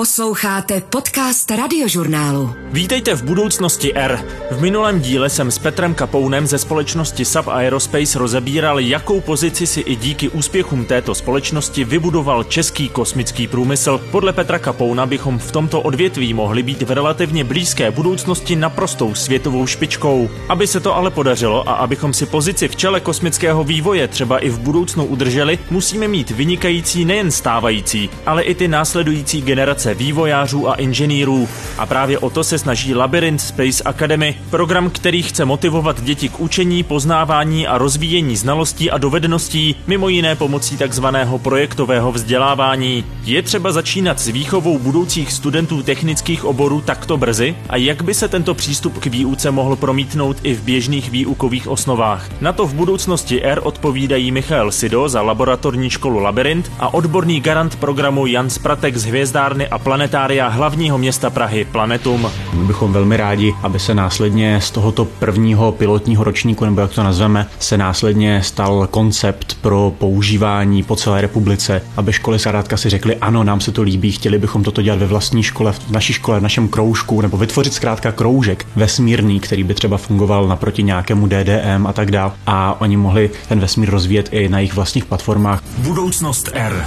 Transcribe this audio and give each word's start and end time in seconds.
Posloucháte 0.00 0.80
podcast 0.80 1.50
radiožurnálu. 1.50 2.54
Vítejte 2.72 3.14
v 3.14 3.22
budoucnosti 3.22 3.94
R. 3.94 4.24
V 4.50 4.60
minulém 4.60 5.00
díle 5.00 5.30
jsem 5.30 5.50
s 5.50 5.58
Petrem 5.58 5.94
Kapounem 5.94 6.46
ze 6.46 6.58
společnosti 6.58 7.24
Sub 7.24 7.48
Aerospace 7.48 8.18
rozebíral, 8.18 8.78
jakou 8.78 9.20
pozici 9.20 9.66
si 9.66 9.80
i 9.80 9.96
díky 9.96 10.28
úspěchům 10.28 10.84
této 10.84 11.14
společnosti 11.14 11.84
vybudoval 11.84 12.44
český 12.44 12.88
kosmický 12.88 13.46
průmysl. 13.48 14.00
Podle 14.10 14.32
Petra 14.32 14.58
Kapouna 14.58 15.06
bychom 15.06 15.38
v 15.38 15.52
tomto 15.52 15.80
odvětví 15.80 16.34
mohli 16.34 16.62
být 16.62 16.82
v 16.82 16.90
relativně 16.90 17.44
blízké 17.44 17.90
budoucnosti 17.90 18.56
naprostou 18.56 19.14
světovou 19.14 19.66
špičkou. 19.66 20.30
Aby 20.48 20.66
se 20.66 20.80
to 20.80 20.96
ale 20.96 21.10
podařilo 21.10 21.68
a 21.68 21.72
abychom 21.72 22.14
si 22.14 22.26
pozici 22.26 22.68
v 22.68 22.76
čele 22.76 23.00
kosmického 23.00 23.64
vývoje 23.64 24.08
třeba 24.08 24.38
i 24.38 24.48
v 24.48 24.58
budoucnu 24.58 25.04
udrželi, 25.04 25.58
musíme 25.70 26.08
mít 26.08 26.30
vynikající 26.30 27.04
nejen 27.04 27.30
stávající, 27.30 28.10
ale 28.26 28.42
i 28.42 28.54
ty 28.54 28.68
následující 28.68 29.42
generace 29.42 29.89
generace 29.90 29.94
vývojářů 29.94 30.68
a 30.68 30.74
inženýrů. 30.74 31.48
A 31.78 31.86
právě 31.86 32.18
o 32.18 32.30
to 32.30 32.44
se 32.44 32.58
snaží 32.58 32.94
Labyrinth 32.94 33.42
Space 33.42 33.82
Academy, 33.84 34.34
program, 34.50 34.90
který 34.90 35.22
chce 35.22 35.44
motivovat 35.44 36.02
děti 36.02 36.28
k 36.28 36.40
učení, 36.40 36.82
poznávání 36.82 37.66
a 37.66 37.78
rozvíjení 37.78 38.36
znalostí 38.36 38.90
a 38.90 38.98
dovedností, 38.98 39.76
mimo 39.86 40.08
jiné 40.08 40.36
pomocí 40.36 40.76
takzvaného 40.76 41.38
projektového 41.38 42.12
vzdělávání. 42.12 43.04
Je 43.24 43.42
třeba 43.42 43.72
začínat 43.72 44.20
s 44.20 44.28
výchovou 44.28 44.78
budoucích 44.78 45.32
studentů 45.32 45.82
technických 45.82 46.44
oborů 46.44 46.80
takto 46.80 47.16
brzy? 47.16 47.54
A 47.68 47.76
jak 47.76 48.02
by 48.02 48.14
se 48.14 48.28
tento 48.28 48.54
přístup 48.54 48.98
k 48.98 49.06
výuce 49.06 49.50
mohl 49.50 49.76
promítnout 49.76 50.36
i 50.42 50.54
v 50.54 50.62
běžných 50.62 51.10
výukových 51.10 51.68
osnovách? 51.68 52.30
Na 52.40 52.52
to 52.52 52.66
v 52.66 52.74
budoucnosti 52.74 53.42
R 53.42 53.60
odpovídají 53.62 54.32
Michal 54.32 54.72
Sido 54.72 55.08
za 55.08 55.22
laboratorní 55.22 55.90
školu 55.90 56.18
Labyrinth 56.18 56.70
a 56.78 56.94
odborný 56.94 57.40
garant 57.40 57.76
programu 57.76 58.26
Jan 58.26 58.50
Spratek 58.50 58.96
z 58.96 59.04
Hvězdárny 59.04 59.68
a 59.68 59.78
planetária 59.82 60.48
hlavního 60.48 60.98
města 60.98 61.30
Prahy 61.30 61.64
Planetum. 61.64 62.30
My 62.52 62.64
bychom 62.64 62.92
velmi 62.92 63.16
rádi, 63.16 63.54
aby 63.62 63.78
se 63.78 63.94
následně 63.94 64.60
z 64.60 64.70
tohoto 64.70 65.04
prvního 65.04 65.72
pilotního 65.72 66.24
ročníku, 66.24 66.64
nebo 66.64 66.80
jak 66.80 66.90
to 66.90 67.02
nazveme, 67.02 67.46
se 67.58 67.78
následně 67.78 68.42
stal 68.42 68.88
koncept 68.90 69.58
pro 69.60 69.92
používání 69.98 70.82
po 70.82 70.96
celé 70.96 71.20
republice, 71.20 71.82
aby 71.96 72.12
školy 72.12 72.38
Sarádka 72.38 72.76
si 72.76 72.90
řekly, 72.90 73.16
ano, 73.16 73.44
nám 73.44 73.60
se 73.60 73.72
to 73.72 73.82
líbí, 73.82 74.12
chtěli 74.12 74.38
bychom 74.38 74.62
toto 74.62 74.82
dělat 74.82 74.98
ve 74.98 75.06
vlastní 75.06 75.42
škole, 75.42 75.72
v 75.72 75.90
naší 75.90 76.12
škole, 76.12 76.40
v 76.40 76.42
našem 76.42 76.68
kroužku, 76.68 77.20
nebo 77.20 77.36
vytvořit 77.36 77.74
zkrátka 77.74 78.12
kroužek 78.12 78.66
vesmírný, 78.76 79.40
který 79.40 79.64
by 79.64 79.74
třeba 79.74 79.96
fungoval 79.96 80.48
naproti 80.48 80.82
nějakému 80.82 81.26
DDM 81.26 81.86
a 81.86 81.92
tak 81.92 82.10
dále. 82.10 82.32
A 82.46 82.80
oni 82.80 82.96
mohli 82.96 83.30
ten 83.48 83.60
vesmír 83.60 83.90
rozvíjet 83.90 84.28
i 84.32 84.48
na 84.48 84.58
jejich 84.58 84.74
vlastních 84.74 85.04
platformách. 85.04 85.62
Budoucnost 85.78 86.50
R. 86.52 86.86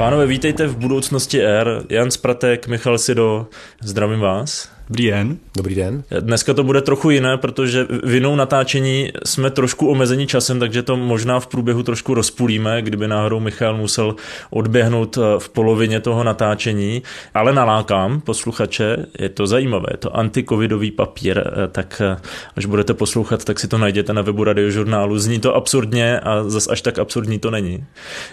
Pánové, 0.00 0.26
vítejte 0.26 0.66
v 0.66 0.76
budoucnosti 0.76 1.42
R. 1.42 1.84
Jan 1.88 2.10
Spratek, 2.10 2.66
Michal 2.66 2.98
Sido, 2.98 3.46
zdravím 3.82 4.20
vás. 4.20 4.79
Dobrý 4.90 5.06
den. 5.06 5.36
Dobrý 5.56 5.74
den. 5.74 6.02
Dneska 6.20 6.54
to 6.54 6.64
bude 6.64 6.82
trochu 6.82 7.10
jiné, 7.10 7.36
protože 7.36 7.86
vinou 8.04 8.36
natáčení 8.36 9.10
jsme 9.26 9.50
trošku 9.50 9.88
omezení 9.88 10.26
časem, 10.26 10.60
takže 10.60 10.82
to 10.82 10.96
možná 10.96 11.40
v 11.40 11.46
průběhu 11.46 11.82
trošku 11.82 12.14
rozpůlíme, 12.14 12.82
kdyby 12.82 13.08
náhodou 13.08 13.40
Michal 13.40 13.76
musel 13.76 14.14
odběhnout 14.50 15.18
eh, 15.18 15.20
v 15.38 15.48
polovině 15.48 16.00
toho 16.00 16.24
natáčení. 16.24 17.02
Ale 17.34 17.52
nalákám 17.52 18.20
posluchače, 18.20 19.06
je 19.18 19.28
to 19.28 19.46
zajímavé, 19.46 19.86
je 19.90 19.96
to 19.96 20.16
antikovidový 20.16 20.90
papír, 20.90 21.38
eh, 21.38 21.68
tak 21.68 22.02
eh, 22.04 22.16
až 22.56 22.66
budete 22.66 22.94
poslouchat, 22.94 23.44
tak 23.44 23.60
si 23.60 23.68
to 23.68 23.78
najděte 23.78 24.12
na 24.12 24.22
webu 24.22 24.44
radiožurnálu. 24.44 25.18
Zní 25.18 25.40
to 25.40 25.54
absurdně 25.54 26.20
a 26.20 26.44
zas 26.44 26.68
až 26.68 26.82
tak 26.82 26.98
absurdní 26.98 27.38
to 27.38 27.50
není. 27.50 27.84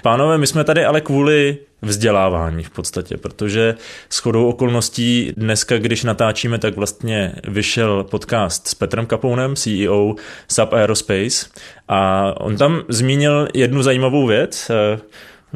Pánové, 0.03 0.37
my 0.37 0.47
jsme 0.47 0.63
tady 0.63 0.85
ale 0.85 1.01
kvůli 1.01 1.57
vzdělávání 1.81 2.63
v 2.63 2.69
podstatě, 2.69 3.17
protože 3.17 3.75
s 4.09 4.17
chodou 4.17 4.49
okolností 4.49 5.33
dneska, 5.37 5.77
když 5.77 6.03
natáčíme, 6.03 6.57
tak 6.57 6.75
vlastně 6.75 7.35
vyšel 7.47 8.03
podcast 8.03 8.67
s 8.67 8.75
Petrem 8.75 9.05
Kapounem, 9.05 9.55
CEO 9.55 10.15
Sub 10.47 10.73
Aerospace 10.73 11.45
a 11.87 12.33
on 12.41 12.57
tam 12.57 12.81
zmínil 12.89 13.47
jednu 13.53 13.83
zajímavou 13.83 14.27
věc, 14.27 14.71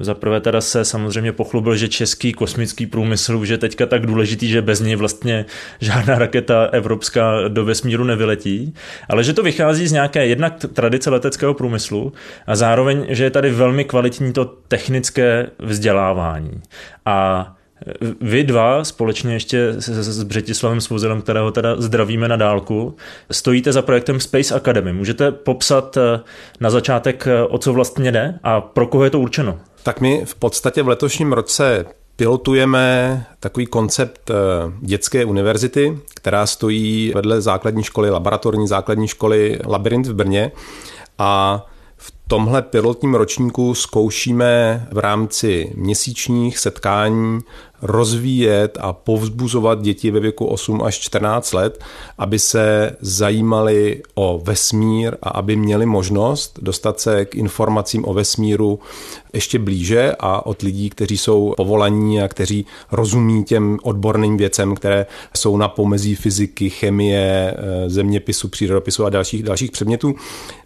za 0.01 0.13
prvé 0.13 0.41
teda 0.41 0.61
se 0.61 0.85
samozřejmě 0.85 1.31
pochlubil, 1.31 1.75
že 1.75 1.89
český 1.89 2.33
kosmický 2.33 2.85
průmysl 2.85 3.37
už 3.37 3.49
je 3.49 3.57
teďka 3.57 3.85
tak 3.85 4.05
důležitý, 4.05 4.49
že 4.49 4.61
bez 4.61 4.79
něj 4.79 4.95
vlastně 4.95 5.45
žádná 5.79 6.15
raketa 6.15 6.69
evropská 6.71 7.47
do 7.47 7.65
vesmíru 7.65 8.03
nevyletí, 8.03 8.73
ale 9.09 9.23
že 9.23 9.33
to 9.33 9.43
vychází 9.43 9.87
z 9.87 9.91
nějaké 9.91 10.27
jednak 10.27 10.53
tradice 10.73 11.09
leteckého 11.09 11.53
průmyslu 11.53 12.13
a 12.47 12.55
zároveň, 12.55 13.05
že 13.09 13.23
je 13.23 13.31
tady 13.31 13.49
velmi 13.49 13.85
kvalitní 13.85 14.33
to 14.33 14.45
technické 14.45 15.47
vzdělávání. 15.59 16.61
A 17.05 17.47
vy 18.21 18.43
dva, 18.43 18.83
společně 18.83 19.33
ještě 19.33 19.73
s 19.77 20.23
Břetislavem 20.23 20.81
Svozilem, 20.81 21.21
kterého 21.21 21.51
teda 21.51 21.81
zdravíme 21.81 22.27
na 22.27 22.35
dálku, 22.35 22.95
stojíte 23.31 23.71
za 23.71 23.81
projektem 23.81 24.19
Space 24.19 24.55
Academy. 24.55 24.93
Můžete 24.93 25.31
popsat 25.31 25.97
eh, 25.97 26.19
na 26.59 26.69
začátek, 26.69 27.27
eh, 27.27 27.43
o 27.43 27.57
co 27.57 27.73
vlastně 27.73 28.11
jde 28.11 28.39
a 28.43 28.61
pro 28.61 28.87
koho 28.87 29.03
je 29.03 29.09
to 29.09 29.19
určeno? 29.19 29.59
Tak 29.83 30.01
my 30.01 30.25
v 30.25 30.35
podstatě 30.35 30.83
v 30.83 30.87
letošním 30.87 31.33
roce 31.33 31.85
pilotujeme 32.15 33.25
takový 33.39 33.65
koncept 33.65 34.29
eh, 34.29 34.33
dětské 34.79 35.25
univerzity, 35.25 35.97
která 36.15 36.45
stojí 36.45 37.11
vedle 37.15 37.41
základní 37.41 37.83
školy, 37.83 38.09
laboratorní 38.09 38.67
základní 38.67 39.07
školy 39.07 39.59
Labyrint 39.67 40.07
v 40.07 40.13
Brně. 40.13 40.51
A 41.17 41.65
v 41.97 42.13
tomhle 42.27 42.61
pilotním 42.61 43.15
ročníku 43.15 43.75
zkoušíme 43.75 44.87
v 44.91 44.97
rámci 44.97 45.71
měsíčních 45.75 46.59
setkání 46.59 47.39
rozvíjet 47.81 48.77
a 48.81 48.93
povzbuzovat 48.93 49.81
děti 49.81 50.11
ve 50.11 50.19
věku 50.19 50.45
8 50.45 50.81
až 50.83 50.99
14 50.99 51.53
let, 51.53 51.83
aby 52.17 52.39
se 52.39 52.95
zajímali 52.99 54.01
o 54.15 54.41
vesmír 54.43 55.17
a 55.21 55.29
aby 55.29 55.55
měli 55.55 55.85
možnost 55.85 56.59
dostat 56.61 56.99
se 56.99 57.25
k 57.25 57.35
informacím 57.35 58.07
o 58.07 58.13
vesmíru 58.13 58.79
ještě 59.33 59.59
blíže 59.59 60.15
a 60.19 60.45
od 60.45 60.61
lidí, 60.61 60.89
kteří 60.89 61.17
jsou 61.17 61.53
povolaní 61.57 62.21
a 62.21 62.27
kteří 62.27 62.65
rozumí 62.91 63.43
těm 63.43 63.79
odborným 63.83 64.37
věcem, 64.37 64.75
které 64.75 65.05
jsou 65.37 65.57
na 65.57 65.67
pomezí 65.67 66.15
fyziky, 66.15 66.69
chemie, 66.69 67.53
eh, 67.57 67.89
zeměpisu, 67.89 68.47
přírodopisu 68.47 69.05
a 69.05 69.09
dalších, 69.09 69.43
dalších 69.43 69.71
předmětů. 69.71 70.15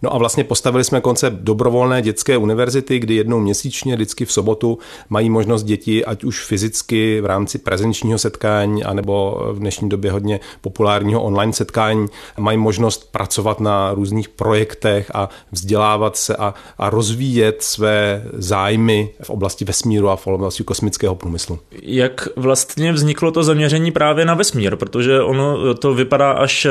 No 0.01 0.13
a 0.13 0.17
vlastně 0.17 0.43
postavili 0.43 0.83
jsme 0.83 1.01
koncept 1.01 1.33
dobrovolné 1.33 2.01
dětské 2.01 2.37
univerzity, 2.37 2.99
kdy 2.99 3.15
jednou 3.15 3.39
měsíčně, 3.39 3.95
vždycky 3.95 4.25
v 4.25 4.31
sobotu, 4.31 4.77
mají 5.09 5.29
možnost 5.29 5.63
děti, 5.63 6.05
ať 6.05 6.23
už 6.23 6.45
fyzicky 6.45 7.21
v 7.21 7.25
rámci 7.25 7.57
prezenčního 7.57 8.17
setkání, 8.17 8.83
anebo 8.83 9.41
v 9.51 9.59
dnešní 9.59 9.89
době 9.89 10.11
hodně 10.11 10.39
populárního 10.61 11.23
online 11.23 11.53
setkání, 11.53 12.07
mají 12.37 12.57
možnost 12.57 13.11
pracovat 13.11 13.59
na 13.59 13.93
různých 13.93 14.29
projektech 14.29 15.11
a 15.13 15.29
vzdělávat 15.51 16.17
se 16.17 16.35
a, 16.35 16.53
a 16.77 16.89
rozvíjet 16.89 17.63
své 17.63 18.23
zájmy 18.55 19.09
v 19.23 19.29
oblasti 19.29 19.65
vesmíru 19.65 20.09
a 20.09 20.15
v 20.15 20.27
oblasti 20.27 20.63
kosmického 20.63 21.15
průmyslu. 21.15 21.59
Jak 21.81 22.27
vlastně 22.35 22.93
vzniklo 22.93 23.31
to 23.31 23.43
zaměření 23.43 23.91
právě 23.91 24.25
na 24.25 24.33
vesmír, 24.33 24.75
protože 24.75 25.21
ono 25.21 25.73
to 25.73 25.93
vypadá 25.93 26.31
až 26.31 26.67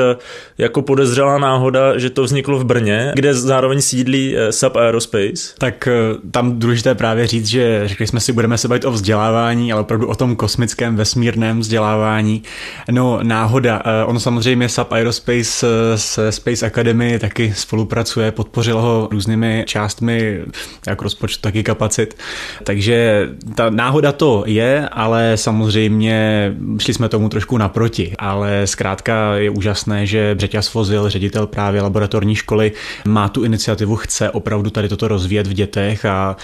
jako 0.57 0.81
podezřelá 0.81 1.37
náhoda, 1.37 1.97
že 1.97 2.09
to 2.09 2.23
vzniklo 2.23 2.59
v 2.59 2.65
Brně, 2.65 3.11
kde 3.15 3.33
zároveň 3.33 3.81
sídlí 3.81 4.37
eh, 4.37 4.51
Sub 4.51 4.75
Aerospace. 4.75 5.53
Tak 5.57 5.87
eh, 5.87 5.91
tam 6.31 6.59
důležité 6.59 6.95
právě 6.95 7.27
říct, 7.27 7.45
že 7.45 7.81
řekli 7.85 8.07
jsme 8.07 8.19
si, 8.19 8.33
budeme 8.33 8.57
se 8.57 8.67
bavit 8.67 8.85
o 8.85 8.91
vzdělávání, 8.91 9.73
ale 9.73 9.81
opravdu 9.81 10.07
o 10.07 10.15
tom 10.15 10.35
kosmickém 10.35 10.95
vesmírném 10.95 11.59
vzdělávání. 11.59 12.43
No 12.91 13.19
náhoda, 13.23 13.81
eh, 13.85 14.05
ono 14.05 14.19
samozřejmě 14.19 14.69
SAP 14.69 14.91
Aerospace 14.91 15.67
eh, 15.67 15.97
se 15.97 16.31
Space 16.31 16.65
Academy 16.65 17.19
taky 17.19 17.53
spolupracuje, 17.55 18.31
podpořil 18.31 18.81
ho 18.81 19.07
různými 19.11 19.63
částmi, 19.67 20.41
jak 20.87 21.01
rozpočtu, 21.01 21.41
tak 21.41 21.55
i 21.55 21.63
kapacit. 21.75 22.17
Takže 22.63 23.29
ta 23.55 23.69
náhoda 23.69 24.11
to 24.11 24.43
je, 24.47 24.89
ale 24.91 25.37
samozřejmě 25.37 26.53
šli 26.77 26.93
jsme 26.93 27.09
tomu 27.09 27.29
trošku 27.29 27.57
naproti, 27.57 28.13
ale 28.19 28.67
zkrátka 28.67 29.35
je 29.35 29.49
úžasné, 29.49 30.05
že 30.05 30.35
Břeťas 30.35 30.67
Fozil, 30.67 31.09
ředitel 31.09 31.47
právě 31.47 31.81
laboratorní 31.81 32.35
školy, 32.35 32.71
má 33.05 33.29
tu 33.29 33.43
iniciativu, 33.43 33.95
chce 33.95 34.29
opravdu 34.29 34.69
tady 34.69 34.89
toto 34.89 35.07
rozvíjet 35.07 35.47
v 35.47 35.53
dětech 35.53 36.05
a 36.05 36.37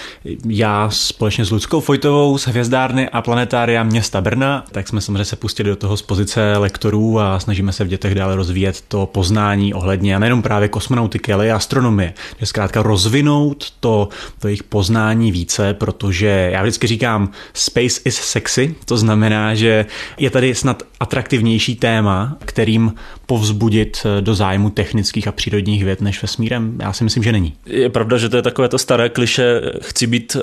já 0.47 0.89
společně 0.89 1.45
s 1.45 1.51
Ludskou 1.51 1.79
Fojtovou 1.79 2.37
z 2.37 2.47
Hvězdárny 2.47 3.09
a 3.09 3.21
Planetária 3.21 3.83
města 3.83 4.21
Brna, 4.21 4.65
tak 4.71 4.87
jsme 4.87 5.01
samozřejmě 5.01 5.25
se 5.25 5.35
pustili 5.35 5.69
do 5.69 5.75
toho 5.75 5.97
z 5.97 6.01
pozice 6.01 6.57
lektorů 6.57 7.19
a 7.19 7.39
snažíme 7.39 7.71
se 7.71 7.83
v 7.83 7.87
dětech 7.87 8.15
dále 8.15 8.35
rozvíjet 8.35 8.83
to 8.87 9.05
poznání 9.05 9.73
ohledně 9.73 10.15
a 10.15 10.19
nejenom 10.19 10.41
právě 10.41 10.67
kosmonautiky, 10.67 11.33
ale 11.33 11.47
i 11.47 11.51
astronomie. 11.51 12.13
Že 12.39 12.45
zkrátka 12.45 12.81
rozvinout 12.83 13.71
to, 13.79 14.09
to 14.39 14.47
jejich 14.47 14.63
poznání 14.63 15.20
více, 15.29 15.73
protože 15.73 16.49
já 16.53 16.61
vždycky 16.61 16.87
říkám, 16.87 17.29
space 17.53 18.01
is 18.05 18.15
sexy, 18.15 18.75
to 18.85 18.97
znamená, 18.97 19.55
že 19.55 19.85
je 20.17 20.29
tady 20.29 20.55
snad 20.55 20.83
atraktivnější 20.99 21.75
téma, 21.75 22.37
kterým 22.45 22.93
povzbudit 23.25 24.05
do 24.19 24.35
zájmu 24.35 24.69
technických 24.69 25.27
a 25.27 25.31
přírodních 25.31 25.83
věd 25.85 26.01
než 26.01 26.21
vesmírem? 26.21 26.77
Já 26.81 26.93
si 26.93 27.03
myslím, 27.03 27.23
že 27.23 27.31
není. 27.31 27.53
Je 27.65 27.89
pravda, 27.89 28.17
že 28.17 28.29
to 28.29 28.35
je 28.35 28.41
takové 28.41 28.69
to 28.69 28.77
staré 28.77 29.09
kliše, 29.09 29.61
chci 29.81 30.07
být 30.07 30.37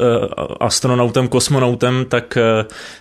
astronautem, 0.60 1.28
kosmonautem, 1.28 2.04
tak 2.08 2.38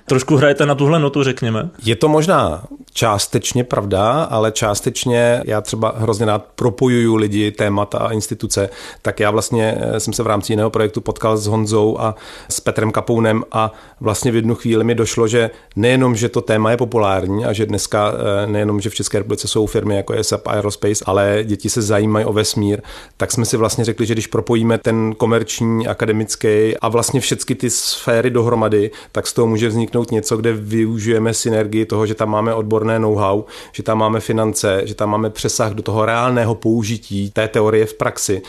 trošku 0.05 0.35
hrajete 0.35 0.65
na 0.65 0.75
tuhle 0.75 0.99
notu, 0.99 1.23
řekněme. 1.23 1.69
Je 1.85 1.95
to 1.95 2.09
možná 2.09 2.63
částečně 2.93 3.63
pravda, 3.63 4.23
ale 4.23 4.51
částečně 4.51 5.41
já 5.45 5.61
třeba 5.61 5.93
hrozně 5.97 6.25
rád 6.25 6.45
propojuju 6.55 7.15
lidi, 7.15 7.51
témata 7.51 7.97
a 7.97 8.11
instituce, 8.11 8.69
tak 9.01 9.19
já 9.19 9.31
vlastně 9.31 9.77
jsem 9.97 10.13
se 10.13 10.23
v 10.23 10.27
rámci 10.27 10.53
jiného 10.53 10.69
projektu 10.69 11.01
potkal 11.01 11.37
s 11.37 11.47
Honzou 11.47 11.66
a 11.99 12.15
s 12.49 12.59
Petrem 12.59 12.91
Kapounem 12.91 13.43
a 13.51 13.71
vlastně 13.99 14.31
v 14.31 14.35
jednu 14.35 14.55
chvíli 14.55 14.83
mi 14.83 14.95
došlo, 14.95 15.27
že 15.27 15.49
nejenom, 15.75 16.15
že 16.15 16.29
to 16.29 16.41
téma 16.41 16.71
je 16.71 16.77
populární 16.77 17.45
a 17.45 17.53
že 17.53 17.65
dneska 17.65 18.13
eh, 18.13 18.47
nejenom, 18.47 18.81
že 18.81 18.89
v 18.89 18.95
České 18.95 19.17
republice 19.17 19.47
jsou 19.47 19.65
firmy 19.65 19.95
jako 19.95 20.13
je 20.13 20.23
SAP 20.23 20.47
Aerospace, 20.47 21.03
ale 21.05 21.39
děti 21.43 21.69
se 21.69 21.81
zajímají 21.81 22.25
o 22.25 22.33
vesmír, 22.33 22.81
tak 23.17 23.31
jsme 23.31 23.45
si 23.45 23.57
vlastně 23.57 23.85
řekli, 23.85 24.05
že 24.05 24.13
když 24.13 24.27
propojíme 24.27 24.77
ten 24.77 25.15
komerční, 25.17 25.87
akademický 25.87 26.77
a 26.81 26.87
vlastně 26.89 27.19
všechny 27.19 27.55
ty 27.55 27.69
sféry 27.69 28.29
dohromady, 28.29 28.91
tak 29.11 29.27
z 29.27 29.33
toho 29.33 29.47
může 29.47 29.67
vzniknout 29.67 30.11
něco, 30.11 30.37
kde 30.37 30.53
využijeme 30.53 31.33
synergii 31.33 31.85
toho, 31.85 32.05
že 32.05 32.15
tam 32.15 32.29
máme 32.29 32.53
odborné 32.53 32.99
know-how, 32.99 33.43
že 33.71 33.83
tam 33.83 33.97
máme 33.97 34.19
finance, 34.19 34.81
že 34.85 34.95
tam 34.95 35.09
máme 35.09 35.29
přesah 35.29 35.71
do 35.71 35.83
toho 35.83 36.05
reálného 36.05 36.55
použití 36.55 37.31
té 37.31 37.47
teorie 37.47 37.85
v 37.85 37.93
praxi 37.93 38.41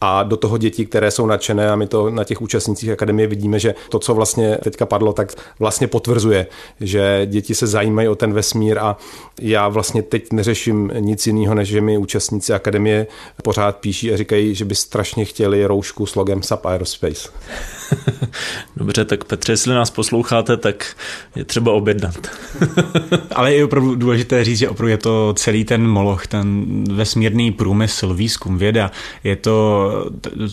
a 0.00 0.22
do 0.22 0.36
toho 0.36 0.58
děti, 0.58 0.86
které 0.86 1.10
jsou 1.10 1.26
nadšené 1.26 1.70
a 1.70 1.76
my 1.76 1.86
to 1.86 2.10
na 2.10 2.24
těch 2.24 2.42
účastnících 2.66 2.90
akademie 2.90 3.26
vidíme, 3.26 3.58
že 3.58 3.74
to, 3.88 3.98
co 3.98 4.14
vlastně 4.14 4.58
teďka 4.64 4.86
padlo, 4.86 5.12
tak 5.12 5.32
vlastně 5.58 5.86
potvrzuje, 5.86 6.46
že 6.80 7.26
děti 7.26 7.54
se 7.54 7.66
zajímají 7.66 8.08
o 8.08 8.14
ten 8.14 8.32
vesmír 8.32 8.78
a 8.78 8.96
já 9.40 9.68
vlastně 9.68 10.02
teď 10.02 10.32
neřeším 10.32 10.92
nic 10.98 11.26
jiného, 11.26 11.54
než 11.54 11.68
že 11.68 11.80
mi 11.80 11.98
účastníci 11.98 12.52
akademie 12.52 13.06
pořád 13.42 13.76
píší 13.76 14.12
a 14.12 14.16
říkají, 14.16 14.54
že 14.54 14.64
by 14.64 14.74
strašně 14.74 15.24
chtěli 15.24 15.66
roušku 15.66 16.06
s 16.06 16.14
logem 16.14 16.42
SAP 16.42 16.66
Aerospace. 16.66 17.28
Dobře, 18.76 19.04
tak 19.04 19.24
Petře, 19.24 19.52
jestli 19.52 19.74
nás 19.74 19.90
posloucháte, 19.90 20.56
tak 20.56 20.96
je 21.36 21.44
třeba 21.44 21.72
objednat. 21.72 22.14
Ale 23.34 23.54
je 23.54 23.64
opravdu 23.64 23.94
důležité 23.94 24.44
říct, 24.44 24.58
že 24.58 24.68
opravdu 24.68 24.90
je 24.90 24.98
to 24.98 25.34
celý 25.36 25.64
ten 25.64 25.86
moloch, 25.86 26.26
ten 26.26 26.66
vesmírný 26.94 27.52
průmysl, 27.52 28.14
výzkum, 28.14 28.58
věda. 28.58 28.90
Je 29.24 29.36
to 29.36 29.90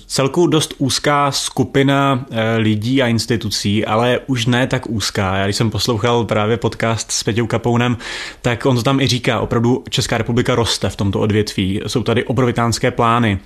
celkou 0.07 0.48
dost 0.48 0.74
úzká 0.77 1.31
skupina 1.31 2.02
eh, 2.31 2.57
lidí 2.57 3.01
a 3.01 3.07
institucí, 3.07 3.85
ale 3.85 4.19
už 4.27 4.45
ne 4.45 4.67
tak 4.67 4.89
úzká. 4.89 5.35
Já 5.35 5.45
když 5.45 5.55
jsem 5.55 5.69
poslouchal 5.71 6.25
právě 6.25 6.57
podcast 6.57 7.11
s 7.11 7.23
Peťou 7.23 7.47
Kapounem, 7.47 7.97
tak 8.41 8.65
on 8.65 8.75
to 8.75 8.83
tam 8.83 9.00
i 9.00 9.07
říká, 9.07 9.39
opravdu 9.39 9.83
Česká 9.89 10.17
republika 10.17 10.55
roste 10.55 10.89
v 10.89 10.95
tomto 10.95 11.19
odvětví. 11.19 11.81
Jsou 11.88 12.03
tady 12.03 12.23
obrovitánské 12.23 12.91
plány. 12.91 13.39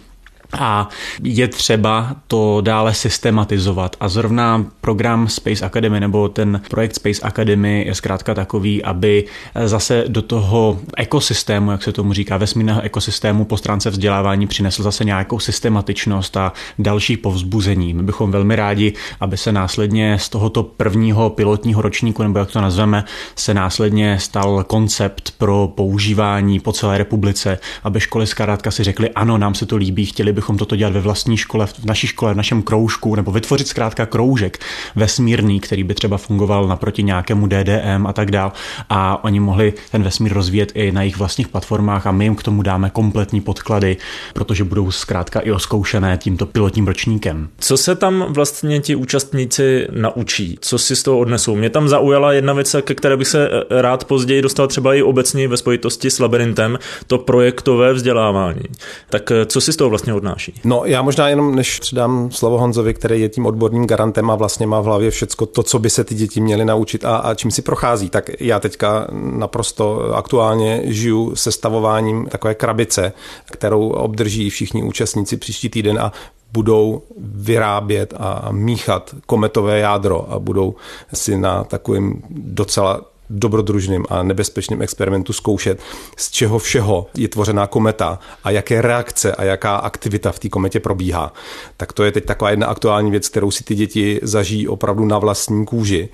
A 0.53 0.89
je 1.23 1.47
třeba 1.47 2.15
to 2.27 2.61
dále 2.61 2.93
systematizovat. 2.93 3.95
A 3.99 4.09
zrovna 4.09 4.65
program 4.81 5.27
Space 5.27 5.65
Academy 5.65 5.99
nebo 5.99 6.29
ten 6.29 6.61
projekt 6.69 6.95
Space 6.95 7.21
Academy 7.21 7.83
je 7.87 7.95
zkrátka 7.95 8.33
takový, 8.33 8.83
aby 8.83 9.25
zase 9.65 10.03
do 10.07 10.21
toho 10.21 10.79
ekosystému, 10.97 11.71
jak 11.71 11.83
se 11.83 11.91
tomu 11.91 12.13
říká, 12.13 12.37
vesmírného 12.37 12.81
ekosystému 12.81 13.45
po 13.45 13.57
stránce 13.57 13.89
vzdělávání 13.89 14.47
přinesl 14.47 14.83
zase 14.83 15.03
nějakou 15.05 15.39
systematičnost 15.39 16.37
a 16.37 16.53
další 16.79 17.17
povzbuzení. 17.17 17.93
My 17.93 18.03
bychom 18.03 18.31
velmi 18.31 18.55
rádi, 18.55 18.93
aby 19.19 19.37
se 19.37 19.51
následně 19.51 20.19
z 20.19 20.29
tohoto 20.29 20.63
prvního 20.63 21.29
pilotního 21.29 21.81
ročníku, 21.81 22.23
nebo 22.23 22.39
jak 22.39 22.51
to 22.51 22.61
nazveme, 22.61 23.03
se 23.35 23.53
následně 23.53 24.19
stal 24.19 24.63
koncept 24.63 25.33
pro 25.37 25.71
používání 25.75 26.59
po 26.59 26.71
celé 26.71 26.97
republice, 26.97 27.59
aby 27.83 27.99
školy 27.99 28.27
zkrátka 28.27 28.71
si 28.71 28.83
řekly, 28.83 29.09
ano, 29.09 29.37
nám 29.37 29.55
se 29.55 29.65
to 29.65 29.77
líbí, 29.77 30.05
chtěli 30.05 30.33
bychom 30.37 30.57
toto 30.57 30.75
dělat 30.75 30.93
ve 30.93 31.01
vlastní 31.01 31.37
škole, 31.37 31.67
v 31.67 31.85
naší 31.85 32.07
škole, 32.07 32.33
v 32.33 32.37
našem 32.37 32.61
kroužku, 32.61 33.15
nebo 33.15 33.31
vytvořit 33.31 33.67
zkrátka 33.67 34.05
kroužek 34.05 34.59
vesmírný, 34.95 35.59
který 35.59 35.83
by 35.83 35.93
třeba 35.93 36.17
fungoval 36.17 36.67
naproti 36.67 37.03
nějakému 37.03 37.47
DDM 37.47 38.07
a 38.07 38.13
tak 38.13 38.31
dál. 38.31 38.51
A 38.89 39.23
oni 39.23 39.39
mohli 39.39 39.73
ten 39.91 40.03
vesmír 40.03 40.33
rozvíjet 40.33 40.71
i 40.75 40.91
na 40.91 41.01
jejich 41.01 41.17
vlastních 41.17 41.47
platformách 41.47 42.07
a 42.07 42.11
my 42.11 42.25
jim 42.25 42.35
k 42.35 42.43
tomu 42.43 42.61
dáme 42.61 42.89
kompletní 42.89 43.41
podklady, 43.41 43.97
protože 44.33 44.63
budou 44.63 44.91
zkrátka 44.91 45.39
i 45.39 45.51
oskoušené 45.51 46.17
tímto 46.17 46.45
pilotním 46.45 46.87
ročníkem. 46.87 47.49
Co 47.59 47.77
se 47.77 47.95
tam 47.95 48.25
vlastně 48.29 48.79
ti 48.79 48.95
účastníci 48.95 49.87
naučí? 49.91 50.57
Co 50.61 50.77
si 50.77 50.95
z 50.95 51.03
toho 51.03 51.19
odnesou? 51.19 51.55
Mě 51.55 51.69
tam 51.69 51.87
zaujala 51.87 52.33
jedna 52.33 52.53
věc, 52.53 52.75
ke 52.81 52.95
které 52.95 53.17
bych 53.17 53.27
se 53.27 53.49
eh, 53.49 53.81
rád 53.81 54.05
později 54.05 54.41
dostal 54.41 54.67
třeba 54.67 54.93
i 54.93 55.01
obecně 55.01 55.47
ve 55.47 55.57
spojitosti 55.57 56.11
s 56.11 56.19
labirintem, 56.19 56.79
to 57.07 57.17
projektové 57.17 57.93
vzdělávání. 57.93 58.63
Tak 59.09 59.31
eh, 59.31 59.45
co 59.45 59.61
si 59.61 59.73
z 59.73 59.75
toho 59.75 59.89
vlastně 59.89 60.13
odnáší? 60.27 60.53
No 60.63 60.81
já 60.85 61.01
možná 61.01 61.29
jenom, 61.29 61.55
než 61.55 61.79
předám 61.79 62.31
slovo 62.31 62.57
Honzovi, 62.57 62.93
který 62.93 63.21
je 63.21 63.29
tím 63.29 63.45
odborným 63.45 63.87
garantem 63.87 64.31
a 64.31 64.35
vlastně 64.35 64.67
má 64.67 64.81
v 64.81 64.85
hlavě 64.85 65.11
všecko 65.11 65.45
to, 65.45 65.63
co 65.63 65.79
by 65.79 65.89
se 65.89 66.03
ty 66.03 66.15
děti 66.15 66.41
měly 66.41 66.65
naučit 66.65 67.05
a, 67.05 67.17
a 67.17 67.33
čím 67.33 67.51
si 67.51 67.61
prochází, 67.61 68.09
tak 68.09 68.29
já 68.39 68.59
teďka 68.59 69.07
naprosto 69.11 70.15
aktuálně 70.15 70.81
žiju 70.83 71.35
sestavováním 71.35 72.25
takové 72.25 72.55
krabice, 72.55 73.13
kterou 73.51 73.89
obdrží 73.89 74.49
všichni 74.49 74.83
účastníci 74.83 75.37
příští 75.37 75.69
týden 75.69 75.99
a 75.99 76.11
budou 76.51 77.01
vyrábět 77.17 78.13
a 78.17 78.47
míchat 78.51 79.15
kometové 79.25 79.79
jádro 79.79 80.31
a 80.31 80.39
budou 80.39 80.75
si 81.13 81.37
na 81.37 81.63
takovým 81.63 82.21
docela 82.29 83.01
dobrodružným 83.29 84.05
a 84.09 84.23
nebezpečným 84.23 84.81
experimentu 84.81 85.33
zkoušet, 85.33 85.79
z 86.17 86.31
čeho 86.31 86.59
všeho 86.59 87.07
je 87.17 87.27
tvořená 87.27 87.67
kometa 87.67 88.19
a 88.43 88.51
jaké 88.51 88.81
reakce 88.81 89.35
a 89.35 89.43
jaká 89.43 89.75
aktivita 89.75 90.31
v 90.31 90.39
té 90.39 90.49
kometě 90.49 90.79
probíhá. 90.79 91.33
Tak 91.77 91.93
to 91.93 92.03
je 92.03 92.11
teď 92.11 92.25
taková 92.25 92.49
jedna 92.49 92.67
aktuální 92.67 93.11
věc, 93.11 93.29
kterou 93.29 93.51
si 93.51 93.63
ty 93.63 93.75
děti 93.75 94.19
zažijí 94.23 94.67
opravdu 94.67 95.05
na 95.05 95.19
vlastní 95.19 95.65
kůži 95.65 96.09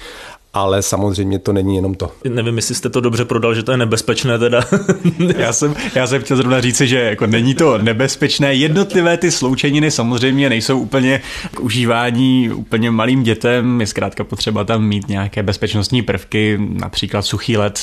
ale 0.54 0.82
samozřejmě 0.82 1.40
to 1.40 1.54
není 1.54 1.76
jenom 1.76 1.96
to. 1.96 2.12
Nevím, 2.30 2.56
jestli 2.56 2.76
jste 2.76 2.90
to 2.90 3.02
dobře 3.02 3.26
prodal, 3.26 3.56
že 3.56 3.64
to 3.64 3.72
je 3.72 3.78
nebezpečné 3.78 4.40
teda. 4.40 4.62
já, 5.38 5.54
jsem, 5.54 5.76
já 5.96 6.08
jsem 6.08 6.22
chtěl 6.22 6.38
zrovna 6.38 6.62
říci, 6.62 6.88
že 6.88 7.00
jako 7.00 7.28
není 7.28 7.56
to 7.56 7.78
nebezpečné. 7.78 8.54
Jednotlivé 8.54 9.18
ty 9.18 9.32
sloučeniny 9.32 9.92
samozřejmě 9.92 10.50
nejsou 10.50 10.80
úplně 10.80 11.22
k 11.52 11.60
užívání 11.60 12.50
úplně 12.50 12.92
malým 12.92 13.24
dětem. 13.24 13.82
Je 13.82 13.88
zkrátka 13.88 14.24
potřeba 14.24 14.64
tam 14.64 14.84
mít 14.84 15.08
nějaké 15.08 15.44
bezpečnostní 15.44 16.02
prvky, 16.02 16.60
například 16.60 17.22
suchý 17.22 17.58
led, 17.58 17.80